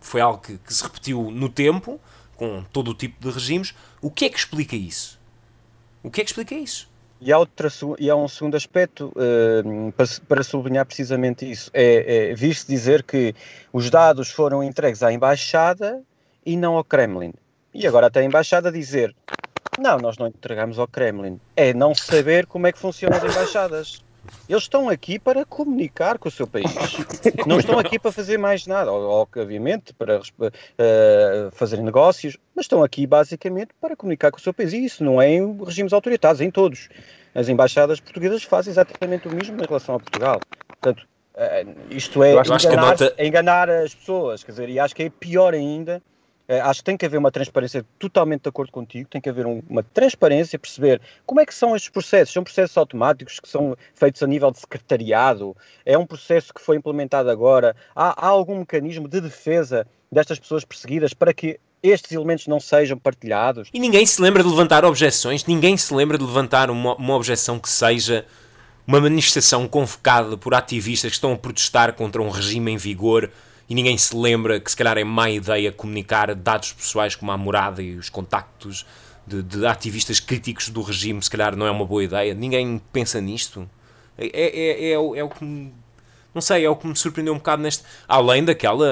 foi 0.00 0.20
algo 0.20 0.38
que, 0.38 0.58
que 0.58 0.72
se 0.72 0.82
repetiu 0.82 1.30
no 1.30 1.48
tempo, 1.48 2.00
com 2.36 2.64
todo 2.72 2.92
o 2.92 2.94
tipo 2.94 3.20
de 3.20 3.32
regimes. 3.32 3.74
O 4.00 4.10
que 4.10 4.24
é 4.24 4.28
que 4.28 4.38
explica 4.38 4.74
isso? 4.74 5.20
O 6.02 6.10
que 6.10 6.20
é 6.20 6.24
que 6.24 6.30
explica 6.30 6.54
isso? 6.54 6.89
E 7.20 7.32
há, 7.32 7.38
outra, 7.38 7.68
e 7.98 8.08
há 8.08 8.16
um 8.16 8.26
segundo 8.26 8.56
aspecto 8.56 9.12
uh, 9.14 9.92
para, 9.92 10.06
para, 10.26 10.42
sublinhar 10.42 10.86
precisamente 10.86 11.50
isso. 11.50 11.70
É, 11.74 12.30
é 12.30 12.34
dizer 12.34 13.02
que 13.02 13.34
os 13.72 13.90
dados 13.90 14.30
foram 14.30 14.62
entregues 14.62 15.02
à 15.02 15.12
Embaixada 15.12 16.02
e 16.46 16.56
não 16.56 16.76
ao 16.76 16.84
Kremlin. 16.84 17.32
E 17.74 17.86
agora 17.86 18.06
até 18.06 18.20
a 18.20 18.24
Embaixada 18.24 18.72
dizer 18.72 19.14
não, 19.80 19.96
nós 19.96 20.18
não 20.18 20.26
entregamos 20.26 20.78
ao 20.78 20.86
Kremlin. 20.86 21.40
É 21.56 21.72
não 21.72 21.94
saber 21.94 22.46
como 22.46 22.66
é 22.66 22.72
que 22.72 22.78
funcionam 22.78 23.16
as 23.16 23.24
embaixadas. 23.24 24.04
Eles 24.48 24.64
estão 24.64 24.88
aqui 24.88 25.18
para 25.18 25.44
comunicar 25.44 26.18
com 26.18 26.28
o 26.28 26.32
seu 26.32 26.46
país. 26.46 26.66
Não 27.46 27.58
estão 27.58 27.78
aqui 27.78 27.98
para 27.98 28.10
fazer 28.10 28.38
mais 28.38 28.66
nada. 28.66 28.92
Obviamente, 28.92 29.94
para 29.94 30.18
uh, 30.18 31.50
fazer 31.52 31.78
negócios, 31.78 32.36
mas 32.54 32.64
estão 32.64 32.82
aqui 32.82 33.06
basicamente 33.06 33.70
para 33.80 33.94
comunicar 33.96 34.30
com 34.30 34.38
o 34.38 34.40
seu 34.40 34.52
país. 34.52 34.72
E 34.72 34.84
isso 34.84 35.04
não 35.04 35.20
é 35.20 35.30
em 35.30 35.56
regimes 35.64 35.92
autoritários, 35.92 36.40
é 36.40 36.44
em 36.44 36.50
todos. 36.50 36.88
As 37.34 37.48
embaixadas 37.48 38.00
portuguesas 38.00 38.42
fazem 38.42 38.72
exatamente 38.72 39.28
o 39.28 39.34
mesmo 39.34 39.56
em 39.60 39.66
relação 39.66 39.94
a 39.94 40.00
Portugal. 40.00 40.40
Portanto, 40.66 41.06
uh, 41.34 41.76
isto 41.90 42.22
é 42.22 42.32
enganar, 42.32 42.76
nota... 42.76 43.14
enganar 43.18 43.70
as 43.70 43.94
pessoas. 43.94 44.42
Quer 44.42 44.52
dizer, 44.52 44.68
e 44.68 44.80
acho 44.80 44.94
que 44.94 45.04
é 45.04 45.10
pior 45.10 45.54
ainda 45.54 46.02
acho 46.58 46.80
que 46.80 46.84
tem 46.84 46.96
que 46.96 47.06
haver 47.06 47.18
uma 47.18 47.30
transparência 47.30 47.84
totalmente 47.98 48.42
de 48.42 48.48
acordo 48.48 48.72
contigo, 48.72 49.08
tem 49.08 49.20
que 49.20 49.28
haver 49.28 49.46
um, 49.46 49.62
uma 49.68 49.82
transparência, 49.82 50.58
perceber 50.58 51.00
como 51.24 51.40
é 51.40 51.46
que 51.46 51.54
são 51.54 51.76
estes 51.76 51.90
processos. 51.90 52.32
São 52.32 52.42
processos 52.42 52.76
automáticos 52.76 53.38
que 53.38 53.48
são 53.48 53.76
feitos 53.94 54.22
a 54.22 54.26
nível 54.26 54.50
de 54.50 54.58
secretariado? 54.58 55.56
É 55.84 55.96
um 55.96 56.06
processo 56.06 56.52
que 56.52 56.60
foi 56.60 56.76
implementado 56.76 57.30
agora? 57.30 57.76
Há, 57.94 58.26
há 58.26 58.28
algum 58.28 58.58
mecanismo 58.58 59.06
de 59.06 59.20
defesa 59.20 59.86
destas 60.10 60.38
pessoas 60.38 60.64
perseguidas 60.64 61.14
para 61.14 61.32
que 61.32 61.60
estes 61.82 62.12
elementos 62.12 62.46
não 62.46 62.58
sejam 62.58 62.98
partilhados? 62.98 63.68
E 63.72 63.78
ninguém 63.78 64.04
se 64.04 64.20
lembra 64.20 64.42
de 64.42 64.48
levantar 64.48 64.84
objeções, 64.84 65.44
ninguém 65.46 65.76
se 65.76 65.94
lembra 65.94 66.18
de 66.18 66.24
levantar 66.24 66.70
uma, 66.70 66.94
uma 66.96 67.14
objeção 67.14 67.58
que 67.58 67.68
seja 67.68 68.24
uma 68.86 69.00
manifestação 69.00 69.68
convocada 69.68 70.36
por 70.36 70.54
ativistas 70.54 71.10
que 71.10 71.16
estão 71.16 71.32
a 71.32 71.38
protestar 71.38 71.92
contra 71.94 72.20
um 72.20 72.28
regime 72.28 72.72
em 72.72 72.76
vigor 72.76 73.30
e 73.70 73.74
ninguém 73.74 73.96
se 73.96 74.16
lembra 74.16 74.58
que 74.58 74.68
se 74.68 74.76
calhar 74.76 74.98
é 74.98 75.04
má 75.04 75.30
ideia 75.30 75.70
comunicar 75.70 76.34
dados 76.34 76.72
pessoais 76.72 77.14
como 77.14 77.30
a 77.30 77.38
morada 77.38 77.80
e 77.80 77.94
os 77.94 78.10
contactos 78.10 78.84
de, 79.24 79.44
de, 79.44 79.64
ativistas 79.64 80.18
críticos 80.18 80.68
do 80.70 80.82
regime, 80.82 81.22
se 81.22 81.30
calhar 81.30 81.54
não 81.54 81.64
é 81.64 81.70
uma 81.70 81.84
boa 81.84 82.02
ideia. 82.02 82.34
Ninguém 82.34 82.82
pensa 82.92 83.20
nisto. 83.20 83.70
É, 84.18 84.26
é, 84.26 84.88
é, 84.88 84.90
é, 84.90 84.98
o, 84.98 85.14
é 85.14 85.22
o 85.22 85.28
que 85.28 85.44
me, 85.44 85.72
não 86.34 86.42
sei, 86.42 86.64
é 86.64 86.68
o 86.68 86.74
que 86.74 86.84
me 86.84 86.96
surpreendeu 86.96 87.32
um 87.32 87.36
bocado 87.36 87.62
neste. 87.62 87.84
Além 88.08 88.44
daquela, 88.44 88.88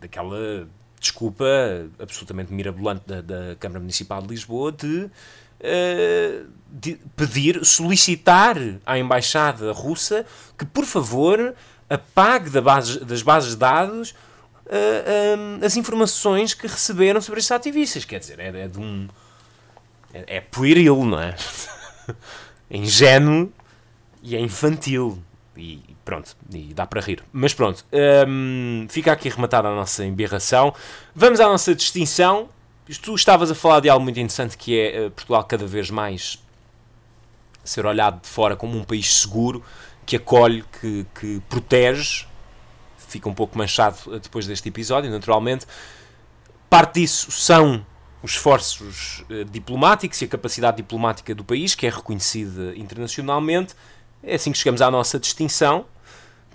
daquela 0.00 0.68
desculpa 1.00 1.44
absolutamente 1.98 2.52
mirabolante 2.52 3.02
da, 3.04 3.22
da 3.22 3.56
Câmara 3.56 3.80
Municipal 3.80 4.22
de 4.22 4.28
Lisboa 4.28 4.70
de, 4.70 5.10
uh, 5.62 6.46
de 6.70 6.96
pedir, 7.16 7.64
solicitar 7.64 8.56
à 8.86 8.96
Embaixada 9.00 9.72
Russa 9.72 10.24
que, 10.56 10.64
por 10.64 10.84
favor, 10.84 11.56
apague 11.94 12.50
da 12.50 12.60
base, 12.60 13.04
das 13.04 13.22
bases 13.22 13.50
de 13.50 13.56
dados 13.56 14.10
uh, 14.10 14.14
eh, 14.66 15.36
um, 15.36 15.58
eh, 15.60 15.66
as 15.66 15.76
informações 15.76 16.54
que 16.54 16.66
receberam 16.66 17.20
sobre 17.20 17.40
estes 17.40 17.52
ativistas. 17.52 18.04
Quer 18.04 18.20
dizer, 18.20 18.40
é, 18.40 18.48
é 18.62 18.68
de 18.68 18.78
um. 18.78 19.08
É, 20.14 20.36
é 20.36 20.40
pueril, 20.40 21.04
não 21.04 21.20
é? 21.20 21.36
é 22.70 22.76
ingênuo 22.76 23.52
e 24.22 24.36
é 24.36 24.40
infantil. 24.40 25.22
E 25.56 25.82
pronto, 26.04 26.34
e 26.52 26.72
dá 26.72 26.86
para 26.86 27.00
rir. 27.00 27.22
Mas 27.32 27.52
pronto, 27.52 27.84
um, 28.26 28.86
fica 28.88 29.12
aqui 29.12 29.28
rematada 29.28 29.68
a 29.68 29.74
nossa 29.74 30.04
embirração. 30.04 30.74
Vamos 31.14 31.40
à 31.40 31.46
nossa 31.46 31.74
distinção. 31.74 32.48
Tu 33.02 33.14
estavas 33.14 33.50
a 33.50 33.54
falar 33.54 33.80
de 33.80 33.88
algo 33.88 34.02
muito 34.02 34.18
interessante 34.18 34.56
que 34.56 34.78
é 34.78 35.06
uh, 35.06 35.10
Portugal 35.10 35.44
cada 35.44 35.66
vez 35.66 35.88
mais 35.90 36.42
ser 37.64 37.86
olhado 37.86 38.20
de 38.20 38.28
fora 38.28 38.56
como 38.56 38.76
um 38.76 38.82
país 38.82 39.20
seguro 39.20 39.62
que 40.04 40.16
acolhe, 40.16 40.64
que, 40.80 41.06
que 41.14 41.40
protege. 41.48 42.26
Fica 42.96 43.28
um 43.28 43.34
pouco 43.34 43.58
manchado 43.58 44.18
depois 44.20 44.46
deste 44.46 44.68
episódio, 44.68 45.10
naturalmente. 45.10 45.66
Parte 46.70 47.00
disso 47.00 47.30
são 47.30 47.84
os 48.22 48.32
esforços 48.32 49.24
eh, 49.28 49.44
diplomáticos 49.44 50.22
e 50.22 50.24
a 50.24 50.28
capacidade 50.28 50.76
diplomática 50.78 51.34
do 51.34 51.44
país, 51.44 51.74
que 51.74 51.86
é 51.86 51.90
reconhecida 51.90 52.74
internacionalmente. 52.76 53.74
É 54.22 54.36
assim 54.36 54.52
que 54.52 54.58
chegamos 54.58 54.80
à 54.80 54.90
nossa 54.90 55.18
distinção, 55.18 55.84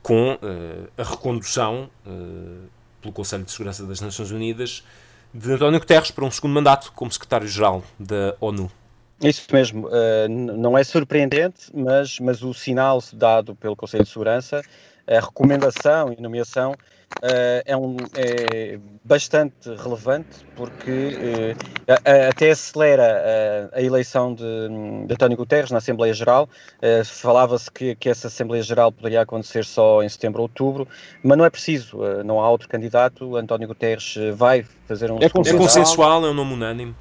com 0.02 0.36
uh, 0.36 0.90
a 0.98 1.04
recondução 1.04 1.90
uh, 2.06 2.70
pelo 3.02 3.14
Conselho 3.14 3.44
de 3.44 3.52
Segurança 3.52 3.86
das 3.86 4.00
Nações 4.00 4.32
Unidas 4.32 4.84
de 5.34 5.52
António 5.52 5.80
Guterres 5.80 6.12
para 6.12 6.24
um 6.24 6.32
segundo 6.32 6.54
mandato 6.54 6.94
como 6.94 7.12
secretário-geral 7.12 7.84
da 8.00 8.34
ONU. 8.40 8.72
Isso 9.22 9.48
mesmo, 9.52 9.88
uh, 9.88 10.30
não 10.30 10.78
é 10.78 10.84
surpreendente, 10.84 11.72
mas, 11.74 12.20
mas 12.20 12.44
o 12.44 12.54
sinal 12.54 13.02
dado 13.14 13.56
pelo 13.56 13.76
Conselho 13.76 14.04
de 14.04 14.10
Segurança, 14.10 14.62
a 15.08 15.20
recomendação 15.20 16.14
e 16.14 16.22
nomeação 16.22 16.74
uh, 16.74 17.64
é, 17.66 17.76
um, 17.76 17.98
é 18.14 18.78
bastante 19.04 19.74
relevante 19.76 20.46
porque 20.56 21.18
uh, 21.18 21.94
até 22.30 22.52
acelera 22.52 23.72
a 23.74 23.82
eleição 23.82 24.36
de, 24.36 24.44
de 25.08 25.14
António 25.14 25.38
Guterres 25.38 25.72
na 25.72 25.80
Assembleia 25.80 26.14
Geral. 26.14 26.48
Falava-se 27.06 27.72
que, 27.72 27.96
que 27.96 28.10
essa 28.10 28.28
Assembleia 28.28 28.62
Geral 28.62 28.92
poderia 28.92 29.22
acontecer 29.22 29.66
só 29.66 30.04
em 30.04 30.10
setembro 30.10 30.42
ou 30.42 30.44
outubro, 30.44 30.88
mas 31.24 31.38
não 31.38 31.46
é 31.46 31.50
preciso, 31.50 31.98
não 32.24 32.40
há 32.40 32.50
outro 32.50 32.68
candidato. 32.68 33.36
António 33.36 33.68
Guterres 33.68 34.16
vai 34.36 34.64
fazer 34.86 35.10
um. 35.10 35.18
É, 35.20 35.26
é 35.26 35.30
consensual, 35.30 36.26
é 36.26 36.30
um 36.30 36.34
nome 36.34 36.54
unânime. 36.54 36.94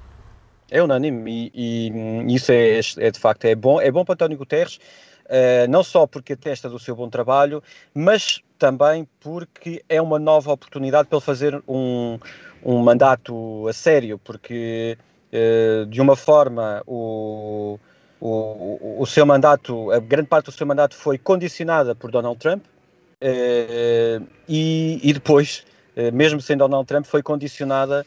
É 0.70 0.82
unânime 0.82 1.50
e, 1.54 1.92
e 2.26 2.34
isso 2.34 2.50
é, 2.50 2.80
é, 2.98 3.10
de 3.10 3.18
facto 3.18 3.44
é 3.44 3.54
bom. 3.54 3.80
É 3.80 3.90
bom 3.90 4.04
para 4.04 4.14
António 4.14 4.36
Guterres, 4.36 4.78
uh, 5.26 5.70
não 5.70 5.84
só 5.84 6.06
porque 6.06 6.32
atesta 6.32 6.68
do 6.68 6.78
seu 6.78 6.96
bom 6.96 7.08
trabalho, 7.08 7.62
mas 7.94 8.40
também 8.58 9.06
porque 9.20 9.82
é 9.88 10.02
uma 10.02 10.18
nova 10.18 10.52
oportunidade 10.52 11.08
para 11.08 11.18
ele 11.18 11.24
fazer 11.24 11.62
um, 11.68 12.18
um 12.64 12.78
mandato 12.78 13.68
a 13.68 13.72
sério, 13.72 14.18
porque 14.18 14.98
uh, 15.32 15.86
de 15.86 16.00
uma 16.00 16.16
forma 16.16 16.82
o, 16.84 17.78
o, 18.20 18.96
o 18.98 19.06
seu 19.06 19.24
mandato, 19.24 19.92
a 19.92 20.00
grande 20.00 20.28
parte 20.28 20.46
do 20.46 20.52
seu 20.52 20.66
mandato 20.66 20.96
foi 20.96 21.16
condicionada 21.16 21.94
por 21.94 22.10
Donald 22.10 22.38
Trump 22.40 22.64
uh, 22.64 24.26
e, 24.48 24.98
e, 25.00 25.12
depois, 25.12 25.64
mesmo 26.12 26.40
sem 26.40 26.56
Donald 26.56 26.86
Trump, 26.86 27.06
foi 27.06 27.22
condicionada 27.22 28.04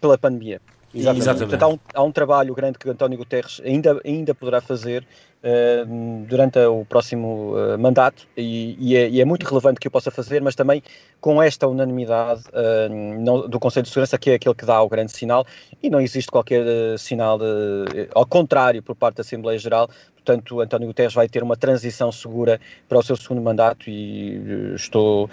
pela 0.00 0.18
pandemia. 0.18 0.60
Exatamente. 0.98 1.22
Exatamente. 1.22 1.50
Portanto, 1.50 1.62
há 1.62 1.68
um, 1.68 1.78
há 1.94 2.02
um, 2.04 2.12
trabalho 2.12 2.54
grande 2.54 2.78
que 2.78 2.88
António 2.88 3.18
Guterres 3.18 3.60
ainda, 3.64 4.00
ainda 4.04 4.34
poderá 4.34 4.60
fazer 4.60 5.06
uh, 5.42 6.24
durante 6.26 6.58
o 6.58 6.84
próximo 6.84 7.54
uh, 7.54 7.78
mandato 7.78 8.26
e, 8.36 8.76
e, 8.78 8.96
é, 8.96 9.08
e, 9.08 9.20
é, 9.20 9.24
muito 9.24 9.44
relevante 9.46 9.80
que 9.80 9.88
o 9.88 9.90
possa 9.90 10.10
fazer, 10.10 10.42
mas 10.42 10.54
também 10.54 10.82
com 11.20 11.42
esta 11.42 11.66
unanimidade 11.66 12.42
uh, 12.48 13.20
não, 13.20 13.48
do 13.48 13.58
Conselho 13.58 13.84
de 13.84 13.90
Segurança, 13.90 14.18
que 14.18 14.30
é 14.30 14.34
aquele 14.34 14.54
que 14.54 14.64
dá 14.64 14.80
o 14.82 14.88
grande 14.88 15.12
sinal, 15.12 15.46
e 15.82 15.88
não 15.88 16.00
existe 16.00 16.30
qualquer 16.30 16.64
sinal 16.98 17.38
de, 17.38 18.08
ao 18.14 18.26
contrário 18.26 18.82
por 18.82 18.94
parte 18.94 19.16
da 19.16 19.20
Assembleia 19.22 19.58
Geral, 19.58 19.88
portanto 20.14 20.60
António 20.60 20.88
Guterres 20.88 21.14
vai 21.14 21.28
ter 21.28 21.42
uma 21.42 21.56
transição 21.56 22.10
segura 22.12 22.60
para 22.88 22.98
o 22.98 23.02
seu 23.02 23.16
segundo 23.16 23.40
mandato 23.40 23.88
e 23.88 24.74
estou 24.74 25.30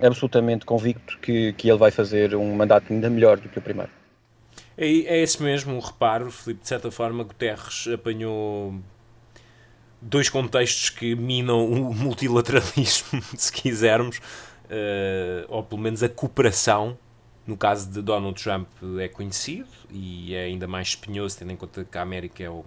absolutamente 0.00 0.64
convicto 0.64 1.18
que, 1.20 1.52
que 1.54 1.68
ele 1.68 1.78
vai 1.78 1.90
fazer 1.90 2.34
um 2.34 2.54
mandato 2.54 2.92
ainda 2.92 3.10
melhor 3.10 3.38
do 3.38 3.48
que 3.48 3.58
o 3.58 3.62
primeiro. 3.62 3.90
É, 4.76 4.86
é 4.86 5.22
esse 5.22 5.42
mesmo 5.42 5.76
o 5.76 5.80
reparo, 5.80 6.30
Filipe. 6.30 6.62
De 6.62 6.68
certa 6.68 6.90
forma, 6.90 7.24
Guterres 7.24 7.88
apanhou 7.92 8.74
dois 10.00 10.28
contextos 10.28 10.90
que 10.90 11.14
minam 11.14 11.66
o 11.66 11.94
multilateralismo, 11.94 13.22
se 13.36 13.52
quisermos, 13.52 14.18
uh, 14.18 15.46
ou 15.48 15.62
pelo 15.62 15.80
menos 15.80 16.02
a 16.02 16.08
cooperação. 16.08 16.98
No 17.46 17.58
caso 17.58 17.90
de 17.90 18.00
Donald 18.00 18.42
Trump 18.42 18.66
é 18.98 19.06
conhecido 19.06 19.68
e 19.90 20.34
é 20.34 20.44
ainda 20.44 20.66
mais 20.66 20.88
espinhoso, 20.88 21.38
tendo 21.38 21.52
em 21.52 21.56
conta 21.56 21.84
que 21.84 21.98
a 21.98 22.00
América 22.00 22.42
é 22.42 22.48
o, 22.48 22.64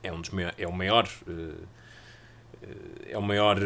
é 0.00 0.12
um 0.12 0.20
dos 0.20 0.30
maior, 0.30 0.54
é 0.56 0.66
o 0.66 0.72
maior 0.72 1.08
uh, 1.26 1.66
é 3.08 3.18
o 3.18 3.22
maior 3.22 3.58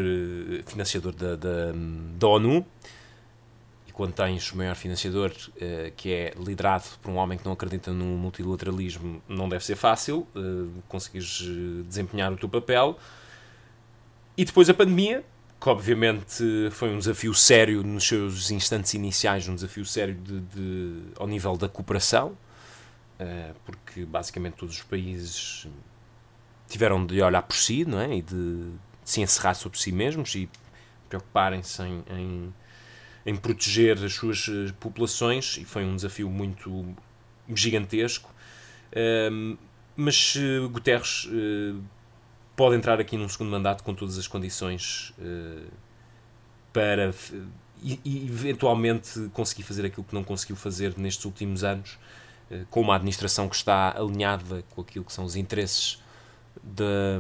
financiador 0.67 1.13
da, 1.13 1.37
da, 1.37 1.73
da 2.19 2.27
ONU 2.27 2.67
quando 3.97 4.13
tens 4.13 4.53
o 4.53 4.59
maior 4.59 4.77
financiador 4.77 5.33
uh, 5.33 5.91
que 5.97 6.13
é 6.13 6.35
liderado 6.37 6.85
por 7.01 7.11
um 7.11 7.17
homem 7.17 7.39
que 7.39 7.47
não 7.47 7.53
acredita 7.53 7.91
no 7.95 8.05
multilateralismo, 8.05 9.23
não 9.27 9.49
deve 9.49 9.65
ser 9.65 9.75
fácil 9.75 10.29
uh, 10.37 10.71
conseguires 10.87 11.43
eh, 11.43 11.83
desempenhar 11.89 12.31
o 12.31 12.37
teu 12.37 12.47
papel. 12.47 12.99
E 14.37 14.45
depois 14.45 14.69
a 14.69 14.75
pandemia, 14.75 15.25
que 15.59 15.69
obviamente 15.71 16.45
foi 16.73 16.91
um 16.91 16.99
desafio 16.99 17.33
sério 17.33 17.83
nos 17.83 18.07
seus 18.07 18.51
instantes 18.51 18.93
iniciais, 18.93 19.49
um 19.49 19.55
desafio 19.55 19.87
sério 19.87 20.15
de, 20.15 20.41
de 20.41 21.03
ao 21.19 21.27
nível 21.27 21.57
da 21.57 21.67
cooperação, 21.67 22.37
uh, 23.19 23.55
porque 23.65 24.05
basicamente 24.05 24.57
todos 24.57 24.77
os 24.77 24.83
países 24.83 25.67
tiveram 26.69 27.07
de 27.07 27.23
olhar 27.23 27.41
por 27.41 27.57
si 27.57 27.87
não 27.87 27.99
é? 27.99 28.15
e 28.15 28.21
de, 28.21 28.35
de 28.35 28.75
se 29.07 29.23
encerrar 29.23 29.55
sobre 29.55 29.79
si 29.79 29.91
mesmos 29.91 30.35
e 30.35 30.51
preocuparem-se 31.09 31.83
em, 31.83 32.05
em 32.11 32.55
em 33.27 33.35
proteger 33.35 34.03
as 34.05 34.15
suas 34.15 34.49
eh, 34.49 34.73
populações 34.79 35.59
e 35.59 35.65
foi 35.65 35.85
um 35.85 35.97
desafio 35.97 36.31
muito 36.31 36.95
gigantesco. 37.53 38.33
mas 39.97 40.37
Guterres 40.71 41.29
eh, 41.33 41.75
pode 42.55 42.77
entrar 42.77 43.01
aqui 43.01 43.17
num 43.17 43.29
segundo 43.29 43.51
mandato 43.51 43.83
com 43.83 43.93
todas 43.93 44.17
as 44.17 44.29
condições 44.29 45.13
eh, 45.19 45.67
para 46.73 47.13
eventualmente 48.05 49.29
conseguir 49.33 49.65
fazer 49.65 49.87
aquilo 49.87 50.05
que 50.05 50.15
não 50.15 50.23
conseguiu 50.23 50.55
fazer 50.55 50.97
nestes 50.97 51.25
últimos 51.25 51.65
anos, 51.65 51.99
com 52.71 52.81
uma 52.81 52.95
administração 52.95 53.49
que 53.49 53.57
está 53.57 53.95
alinhada 53.97 54.63
com 54.71 54.81
aquilo 54.81 55.05
que 55.05 55.13
são 55.13 55.25
os 55.25 55.37
interesses 55.37 56.03
da, 56.63 57.19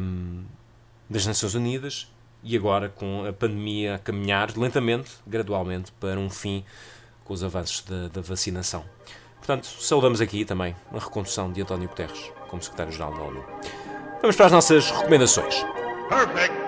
das 1.11 1.27
Nações 1.27 1.55
Unidas 1.55 2.09
e 2.47 2.57
agora 2.57 2.89
com 2.89 3.27
a 3.27 3.33
pandemia 3.33 3.97
a 3.97 3.99
caminhar 3.99 4.57
lentamente, 4.57 5.11
gradualmente, 5.27 5.91
para 5.99 6.19
um 6.19 6.31
fim 6.31 6.65
com 7.25 7.35
os 7.35 7.43
avanços 7.43 7.83
da, 7.83 8.07
da 8.07 8.21
vacinação. 8.21 8.85
Portanto, 9.39 9.67
saudamos 9.81 10.21
aqui 10.21 10.45
também 10.45 10.75
a 10.93 10.99
recondução 10.99 11.51
de 11.51 11.61
António 11.61 11.89
Guterres 11.89 12.31
como 12.49 12.63
secretário-geral 12.63 13.13
da 13.13 13.23
ONU. 13.23 13.45
Vamos 14.21 14.37
para 14.37 14.47
as 14.47 14.53
nossas 14.53 14.91
recomendações. 14.93 15.67
Perfect. 16.09 16.67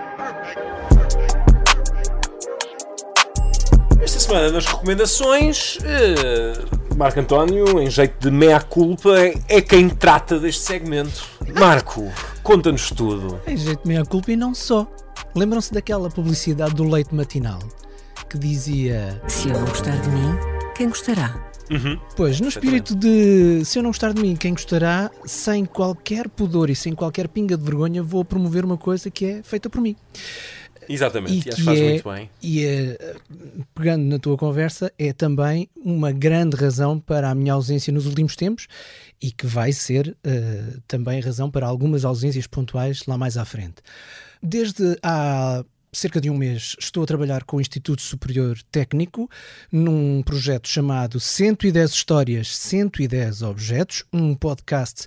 Esta 4.00 4.20
semana 4.20 4.50
nas 4.50 4.66
recomendações, 4.66 5.76
uh, 5.76 6.96
Marco 6.96 7.20
António, 7.20 7.80
em 7.80 7.88
jeito 7.88 8.18
de 8.18 8.30
meia-culpa, 8.30 9.14
é 9.48 9.60
quem 9.60 9.88
trata 9.88 10.40
deste 10.40 10.62
segmento. 10.62 11.24
Marco, 11.58 12.10
conta-nos 12.42 12.90
tudo. 12.90 13.40
Em 13.46 13.56
jeito 13.56 13.82
de 13.82 13.88
meia-culpa 13.88 14.32
e 14.32 14.36
não 14.36 14.54
só. 14.54 14.88
Lembram-se 15.38 15.72
daquela 15.72 16.10
publicidade 16.10 16.74
do 16.74 16.82
leite 16.82 17.14
matinal 17.14 17.60
que 18.28 18.36
dizia: 18.36 19.22
Se 19.28 19.48
eu 19.48 19.54
não 19.54 19.66
gostar 19.66 19.96
de 20.00 20.08
mim, 20.08 20.34
quem 20.74 20.88
gostará? 20.88 21.48
Uhum. 21.70 21.96
Pois, 22.16 22.40
no 22.40 22.48
espírito 22.48 22.92
de 22.96 23.64
se 23.64 23.78
eu 23.78 23.84
não 23.84 23.90
gostar 23.90 24.12
de 24.12 24.20
mim, 24.20 24.34
quem 24.34 24.52
gostará, 24.52 25.08
sem 25.24 25.64
qualquer 25.64 26.28
pudor 26.28 26.70
e 26.70 26.74
sem 26.74 26.92
qualquer 26.92 27.28
pinga 27.28 27.56
de 27.56 27.62
vergonha, 27.62 28.02
vou 28.02 28.24
promover 28.24 28.64
uma 28.64 28.76
coisa 28.76 29.12
que 29.12 29.26
é 29.26 29.42
feita 29.44 29.70
por 29.70 29.80
mim. 29.80 29.94
Exatamente, 30.88 31.48
e, 31.48 31.52
e 31.52 31.62
faz 31.62 31.78
é, 31.78 31.88
muito 31.90 32.10
bem. 32.10 32.30
E 32.42 32.64
é, 32.64 33.14
pegando 33.76 34.06
na 34.06 34.18
tua 34.18 34.36
conversa, 34.36 34.92
é 34.98 35.12
também 35.12 35.68
uma 35.76 36.10
grande 36.10 36.56
razão 36.56 36.98
para 36.98 37.30
a 37.30 37.34
minha 37.34 37.52
ausência 37.52 37.92
nos 37.92 38.06
últimos 38.06 38.34
tempos 38.34 38.66
e 39.22 39.30
que 39.30 39.46
vai 39.46 39.70
ser 39.70 40.16
uh, 40.26 40.80
também 40.88 41.20
razão 41.20 41.48
para 41.48 41.64
algumas 41.64 42.04
ausências 42.04 42.48
pontuais 42.48 43.04
lá 43.06 43.16
mais 43.16 43.36
à 43.36 43.44
frente. 43.44 43.76
Desde 44.42 44.98
há 45.02 45.64
cerca 45.92 46.20
de 46.20 46.30
um 46.30 46.36
mês 46.36 46.76
estou 46.78 47.02
a 47.02 47.06
trabalhar 47.06 47.44
com 47.44 47.56
o 47.56 47.60
Instituto 47.60 48.02
Superior 48.02 48.58
Técnico 48.70 49.28
num 49.72 50.22
projeto 50.22 50.68
chamado 50.68 51.18
110 51.18 51.90
Histórias, 51.90 52.56
110 52.56 53.42
Objetos, 53.42 54.04
um 54.12 54.34
podcast 54.34 55.06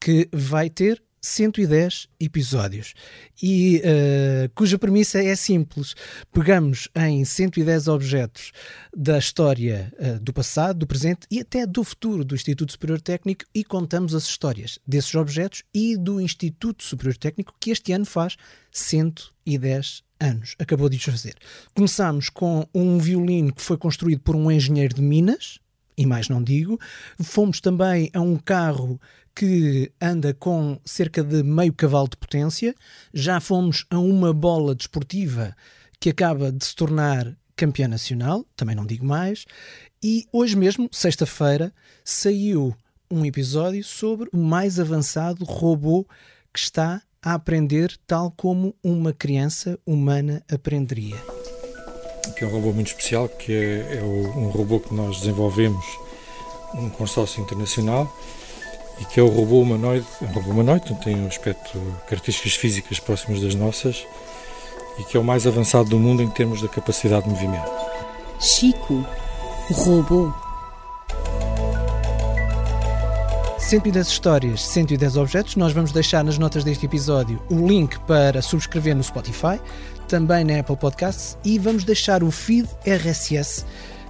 que 0.00 0.28
vai 0.32 0.70
ter 0.70 1.02
110 1.20 2.08
episódios 2.18 2.94
e 3.42 3.82
uh, 3.84 4.50
cuja 4.54 4.78
premissa 4.78 5.22
é 5.22 5.34
simples. 5.36 5.94
Pegamos 6.32 6.88
em 6.94 7.24
110 7.24 7.88
objetos 7.88 8.52
da 8.96 9.18
história 9.18 9.92
uh, 9.98 10.18
do 10.20 10.32
passado, 10.32 10.78
do 10.78 10.86
presente 10.86 11.26
e 11.30 11.40
até 11.40 11.66
do 11.66 11.84
futuro 11.84 12.24
do 12.24 12.34
Instituto 12.34 12.72
Superior 12.72 13.00
Técnico 13.00 13.44
e 13.54 13.62
contamos 13.62 14.14
as 14.14 14.24
histórias 14.24 14.78
desses 14.86 15.14
objetos 15.14 15.62
e 15.74 15.96
do 15.96 16.20
Instituto 16.20 16.82
Superior 16.82 17.16
Técnico 17.16 17.54
que 17.60 17.70
este 17.70 17.92
ano 17.92 18.06
faz 18.06 18.36
110 18.72 20.02
anos. 20.20 20.54
Acabou 20.58 20.88
de 20.88 20.98
fazer. 20.98 21.34
Começámos 21.74 22.28
com 22.28 22.66
um 22.74 22.98
violino 22.98 23.52
que 23.54 23.62
foi 23.62 23.76
construído 23.76 24.20
por 24.20 24.36
um 24.36 24.50
engenheiro 24.50 24.94
de 24.94 25.02
Minas, 25.02 25.58
e 26.00 26.06
mais 26.06 26.30
não 26.30 26.42
digo. 26.42 26.80
Fomos 27.22 27.60
também 27.60 28.10
a 28.14 28.20
um 28.22 28.36
carro 28.36 28.98
que 29.34 29.92
anda 30.00 30.32
com 30.32 30.80
cerca 30.82 31.22
de 31.22 31.42
meio 31.42 31.74
cavalo 31.74 32.08
de 32.08 32.16
potência. 32.16 32.74
Já 33.12 33.38
fomos 33.38 33.84
a 33.90 33.98
uma 33.98 34.32
bola 34.32 34.74
desportiva 34.74 35.54
que 36.00 36.08
acaba 36.08 36.50
de 36.50 36.64
se 36.64 36.74
tornar 36.74 37.36
campeã 37.54 37.86
nacional, 37.86 38.46
também 38.56 38.74
não 38.74 38.86
digo 38.86 39.04
mais. 39.04 39.44
E 40.02 40.24
hoje 40.32 40.56
mesmo, 40.56 40.88
sexta-feira, 40.90 41.70
saiu 42.02 42.74
um 43.10 43.26
episódio 43.26 43.84
sobre 43.84 44.30
o 44.32 44.38
mais 44.38 44.80
avançado 44.80 45.44
robô 45.44 46.06
que 46.50 46.60
está 46.60 47.02
a 47.22 47.34
aprender 47.34 47.94
tal 48.06 48.30
como 48.30 48.74
uma 48.82 49.12
criança 49.12 49.78
humana 49.84 50.42
aprenderia. 50.50 51.39
Que 52.36 52.44
é 52.44 52.46
um 52.46 52.50
robô 52.50 52.72
muito 52.72 52.88
especial, 52.88 53.28
que 53.28 53.52
é, 53.52 53.98
é 53.98 54.02
um 54.02 54.48
robô 54.48 54.80
que 54.80 54.94
nós 54.94 55.20
desenvolvemos 55.20 55.84
um 56.74 56.88
consórcio 56.88 57.42
internacional 57.42 58.10
e 59.00 59.04
que 59.04 59.18
é 59.18 59.22
o 59.22 59.28
robô 59.28 59.60
humanoide. 59.60 60.06
É 60.20 60.24
um 60.24 60.32
robô 60.32 60.50
humanoide, 60.50 60.94
tem 61.02 61.16
um 61.16 61.26
aspecto, 61.26 61.80
características 62.06 62.54
físicas 62.54 63.00
próximas 63.00 63.40
das 63.40 63.54
nossas 63.54 64.06
e 64.98 65.04
que 65.04 65.16
é 65.16 65.20
o 65.20 65.24
mais 65.24 65.46
avançado 65.46 65.88
do 65.88 65.98
mundo 65.98 66.22
em 66.22 66.28
termos 66.28 66.60
da 66.60 66.68
capacidade 66.68 67.24
de 67.24 67.30
movimento. 67.30 67.70
Chico, 68.38 69.04
robô. 69.70 70.32
110 73.70 74.08
histórias, 74.08 74.66
110 74.66 75.16
objetos. 75.16 75.54
Nós 75.54 75.72
vamos 75.72 75.92
deixar 75.92 76.24
nas 76.24 76.36
notas 76.36 76.64
deste 76.64 76.86
episódio 76.86 77.40
o 77.48 77.68
link 77.68 78.00
para 78.00 78.42
subscrever 78.42 78.96
no 78.96 79.04
Spotify, 79.04 79.60
também 80.08 80.42
na 80.42 80.58
Apple 80.58 80.76
Podcasts 80.76 81.38
e 81.44 81.56
vamos 81.56 81.84
deixar 81.84 82.24
o 82.24 82.32
feed 82.32 82.68
RSS 82.84 83.64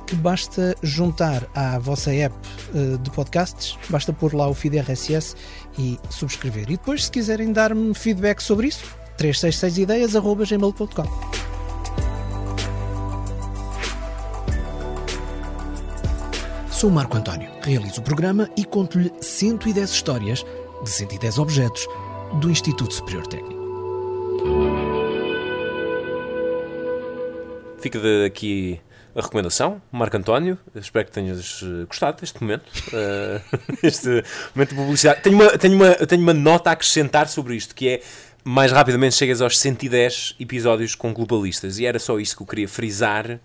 que 0.07 0.17
basta 0.17 0.75
juntar 0.83 1.47
à 1.55 1.79
vossa 1.79 2.11
app 2.11 2.35
uh, 2.73 2.97
de 2.97 3.11
podcasts, 3.11 3.77
basta 3.91 4.15
pôr 4.15 4.33
lá 4.33 4.49
o 4.49 4.55
feed 4.55 4.79
RSS 4.79 5.37
e 5.79 5.99
subscrever. 6.09 6.63
E 6.63 6.79
depois, 6.79 7.05
se 7.05 7.11
quiserem 7.11 7.53
dar-me 7.53 7.93
feedback 7.93 8.41
sobre 8.41 8.69
isso, 8.69 8.87
366ideias.gmail.com 9.19 11.60
Sou 16.81 16.91
Marco 16.91 17.15
António, 17.15 17.51
realizo 17.61 18.01
o 18.01 18.03
programa 18.03 18.49
e 18.57 18.65
conto-lhe 18.65 19.13
110 19.21 19.91
histórias 19.91 20.47
de 20.83 20.89
110 20.89 21.39
objetos 21.39 21.87
do 22.41 22.51
Instituto 22.51 22.95
Superior 22.95 23.27
Técnico. 23.27 23.61
Fica 27.83 27.99
aqui 28.25 28.81
a 29.15 29.21
recomendação, 29.21 29.83
Marco 29.93 30.17
António. 30.17 30.57
Espero 30.75 31.05
que 31.05 31.13
tenhas 31.13 31.61
eh, 31.63 31.85
gostado 31.85 32.19
deste 32.19 32.41
momento. 32.41 32.65
Uh, 32.89 33.59
este 33.87 34.25
momento 34.55 34.71
de 34.71 34.75
publicidade. 34.75 35.21
Tenho 35.21 35.37
uma, 35.37 35.59
tenho, 35.59 35.75
uma, 35.75 35.95
tenho 36.07 36.23
uma 36.23 36.33
nota 36.33 36.71
a 36.71 36.73
acrescentar 36.73 37.29
sobre 37.29 37.57
isto, 37.57 37.75
que 37.75 37.91
é 37.91 38.03
mais 38.43 38.73
rapidamente 38.73 39.17
chegas 39.17 39.43
aos 39.43 39.59
110 39.59 40.37
episódios 40.41 40.95
com 40.95 41.13
globalistas. 41.13 41.79
E 41.79 41.85
era 41.85 41.99
só 41.99 42.19
isso 42.19 42.35
que 42.35 42.43
eu 42.43 42.47
queria 42.47 42.67
frisar. 42.67 43.39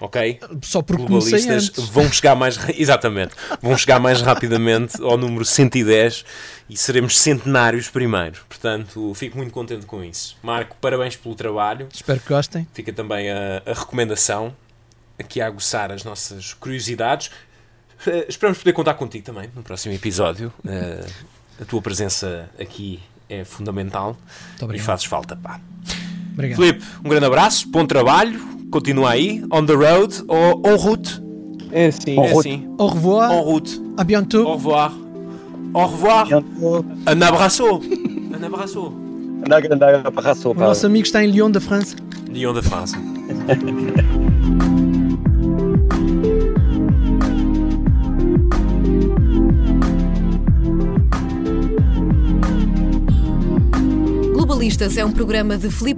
Ok? 0.00 0.40
Só 0.62 0.80
porque 0.80 1.04
globalistas 1.04 1.70
vão 1.90 2.10
chegar 2.10 2.36
mais 2.36 2.56
exatamente, 2.78 3.34
vão 3.60 3.76
chegar 3.76 3.98
mais 3.98 4.20
rapidamente 4.22 5.02
ao 5.02 5.16
número 5.16 5.44
110 5.44 6.24
e 6.70 6.76
seremos 6.76 7.18
centenários 7.18 7.88
primeiro. 7.88 8.40
Portanto, 8.48 9.12
fico 9.14 9.36
muito 9.36 9.52
contente 9.52 9.86
com 9.86 10.04
isso. 10.04 10.36
Marco, 10.42 10.76
parabéns 10.80 11.16
pelo 11.16 11.34
trabalho. 11.34 11.88
Espero 11.92 12.20
que 12.20 12.28
gostem. 12.28 12.66
Fica 12.72 12.92
também 12.92 13.30
a, 13.30 13.62
a 13.66 13.72
recomendação 13.72 14.54
aqui 15.18 15.40
a 15.40 15.46
aguçar 15.46 15.90
as 15.90 16.04
nossas 16.04 16.54
curiosidades. 16.54 17.28
Uh, 18.06 18.24
esperamos 18.28 18.58
poder 18.58 18.72
contar 18.72 18.94
contigo 18.94 19.24
também 19.24 19.50
no 19.54 19.62
próximo 19.62 19.92
episódio. 19.94 20.52
Uh, 20.64 21.10
a 21.60 21.64
tua 21.64 21.82
presença 21.82 22.48
aqui 22.58 23.02
é 23.28 23.44
fundamental 23.44 24.16
e 24.72 24.78
fazes 24.78 25.04
falta, 25.06 25.36
pá. 25.36 25.60
Obrigado. 26.32 26.56
Filipe, 26.56 26.84
um 27.04 27.08
grande 27.08 27.26
abraço, 27.26 27.68
bom 27.68 27.84
trabalho, 27.84 28.57
continua 28.70 29.10
aí, 29.10 29.42
on 29.50 29.64
the 29.64 29.74
road 29.74 30.22
ou 30.28 30.62
en 30.64 30.76
route. 30.76 31.22
É 31.72 31.90
sim. 31.90 32.18
É 32.20 32.34
sim. 32.42 32.68
Au 32.78 32.86
revoir. 32.86 33.30
En 33.30 33.40
route. 33.40 33.80
À 33.96 34.04
bientôt. 34.04 34.46
Au 34.46 34.52
revoir. 34.54 34.92
Au 35.74 35.86
revoir. 35.86 36.28
Un 37.06 37.22
abraço. 37.22 37.64
Un 38.38 38.44
abraço. 38.44 38.92
Um 38.92 40.06
abraço. 40.06 40.50
O 40.50 40.54
nosso 40.54 40.86
amigo 40.86 41.06
está 41.06 41.24
em 41.24 41.30
Lyon 41.30 41.50
da 41.50 41.60
França. 41.60 41.96
Lyon 42.30 42.54
da 42.54 42.62
França. 42.62 42.96
Globalistas 54.32 54.96
é 54.96 55.04
um 55.04 55.12
programa 55.12 55.56
de 55.56 55.70
Felipe 55.70 55.97